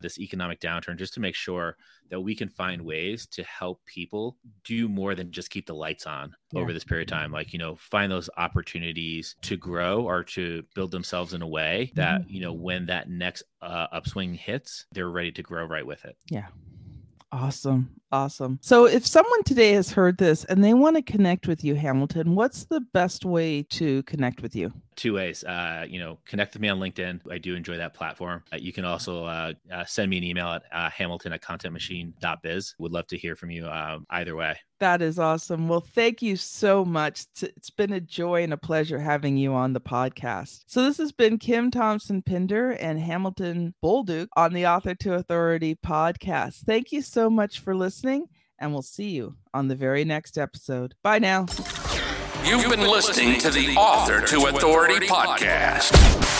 this 0.00 0.18
economic 0.18 0.58
downturn, 0.58 0.98
just 0.98 1.14
to 1.14 1.20
make 1.20 1.36
sure 1.36 1.76
that 2.10 2.20
we 2.20 2.34
can 2.34 2.48
find 2.48 2.82
ways 2.82 3.26
to 3.28 3.44
help 3.44 3.80
people 3.86 4.36
do 4.64 4.88
more 4.88 5.14
than 5.14 5.30
just 5.30 5.50
keep 5.50 5.64
the 5.64 5.74
lights 5.74 6.04
on 6.04 6.34
yeah. 6.52 6.60
over 6.60 6.72
this 6.72 6.82
period 6.82 7.08
of 7.08 7.16
time. 7.16 7.30
Like, 7.30 7.52
you 7.52 7.60
know, 7.60 7.76
find 7.76 8.10
those 8.10 8.28
opportunities 8.36 9.36
to 9.42 9.56
grow 9.56 10.02
or 10.02 10.24
to 10.24 10.64
build 10.74 10.90
themselves 10.90 11.32
in 11.32 11.42
a 11.42 11.48
way 11.48 11.92
that, 11.94 12.22
mm-hmm. 12.22 12.32
you 12.32 12.40
know, 12.40 12.52
when 12.52 12.86
that 12.86 13.08
next 13.08 13.44
uh, 13.62 13.86
upswing 13.92 14.34
hits, 14.34 14.86
they're 14.90 15.10
ready 15.10 15.30
to 15.32 15.42
grow 15.42 15.64
right 15.64 15.86
with 15.86 16.04
it. 16.04 16.16
Yeah. 16.28 16.48
Awesome. 17.30 17.90
Awesome. 18.10 18.58
So, 18.62 18.86
if 18.86 19.06
someone 19.06 19.42
today 19.44 19.72
has 19.72 19.92
heard 19.92 20.16
this 20.16 20.44
and 20.44 20.64
they 20.64 20.72
want 20.72 20.96
to 20.96 21.02
connect 21.02 21.46
with 21.46 21.62
you, 21.62 21.74
Hamilton, 21.74 22.34
what's 22.34 22.64
the 22.64 22.80
best 22.80 23.26
way 23.26 23.64
to 23.64 24.02
connect 24.04 24.40
with 24.40 24.56
you? 24.56 24.72
Two 24.98 25.14
ways. 25.14 25.44
Uh, 25.44 25.86
you 25.88 26.00
know, 26.00 26.18
connect 26.26 26.54
with 26.54 26.60
me 26.60 26.68
on 26.68 26.80
LinkedIn. 26.80 27.20
I 27.30 27.38
do 27.38 27.54
enjoy 27.54 27.76
that 27.76 27.94
platform. 27.94 28.42
Uh, 28.52 28.56
you 28.56 28.72
can 28.72 28.84
also 28.84 29.24
uh, 29.26 29.52
uh 29.72 29.84
send 29.84 30.10
me 30.10 30.18
an 30.18 30.24
email 30.24 30.48
at 30.48 30.64
uh, 30.72 30.90
hamilton 30.90 31.32
at 31.32 31.40
contentmachine.biz. 31.40 32.74
Would 32.80 32.92
love 32.92 33.06
to 33.06 33.16
hear 33.16 33.36
from 33.36 33.52
you 33.52 33.68
um, 33.68 34.06
either 34.10 34.34
way. 34.34 34.58
That 34.80 35.00
is 35.00 35.20
awesome. 35.20 35.68
Well, 35.68 35.80
thank 35.80 36.20
you 36.20 36.34
so 36.34 36.84
much. 36.84 37.26
It's 37.40 37.70
been 37.70 37.92
a 37.92 38.00
joy 38.00 38.42
and 38.42 38.52
a 38.52 38.56
pleasure 38.56 38.98
having 38.98 39.36
you 39.36 39.54
on 39.54 39.72
the 39.72 39.80
podcast. 39.80 40.64
So, 40.66 40.82
this 40.82 40.98
has 40.98 41.12
been 41.12 41.38
Kim 41.38 41.70
Thompson 41.70 42.20
Pinder 42.20 42.72
and 42.72 42.98
Hamilton 42.98 43.74
Bolduc 43.80 44.26
on 44.36 44.52
the 44.52 44.66
Author 44.66 44.96
to 44.96 45.14
Authority 45.14 45.76
podcast. 45.76 46.64
Thank 46.64 46.90
you 46.90 47.02
so 47.02 47.30
much 47.30 47.60
for 47.60 47.76
listening, 47.76 48.26
and 48.58 48.72
we'll 48.72 48.82
see 48.82 49.10
you 49.10 49.36
on 49.54 49.68
the 49.68 49.76
very 49.76 50.04
next 50.04 50.36
episode. 50.36 50.96
Bye 51.04 51.20
now. 51.20 51.46
You've 52.44 52.70
been 52.70 52.80
listening 52.80 53.38
to 53.40 53.50
the 53.50 53.74
Author 53.76 54.20
to 54.26 54.46
Authority 54.46 55.06
podcast. 55.06 55.90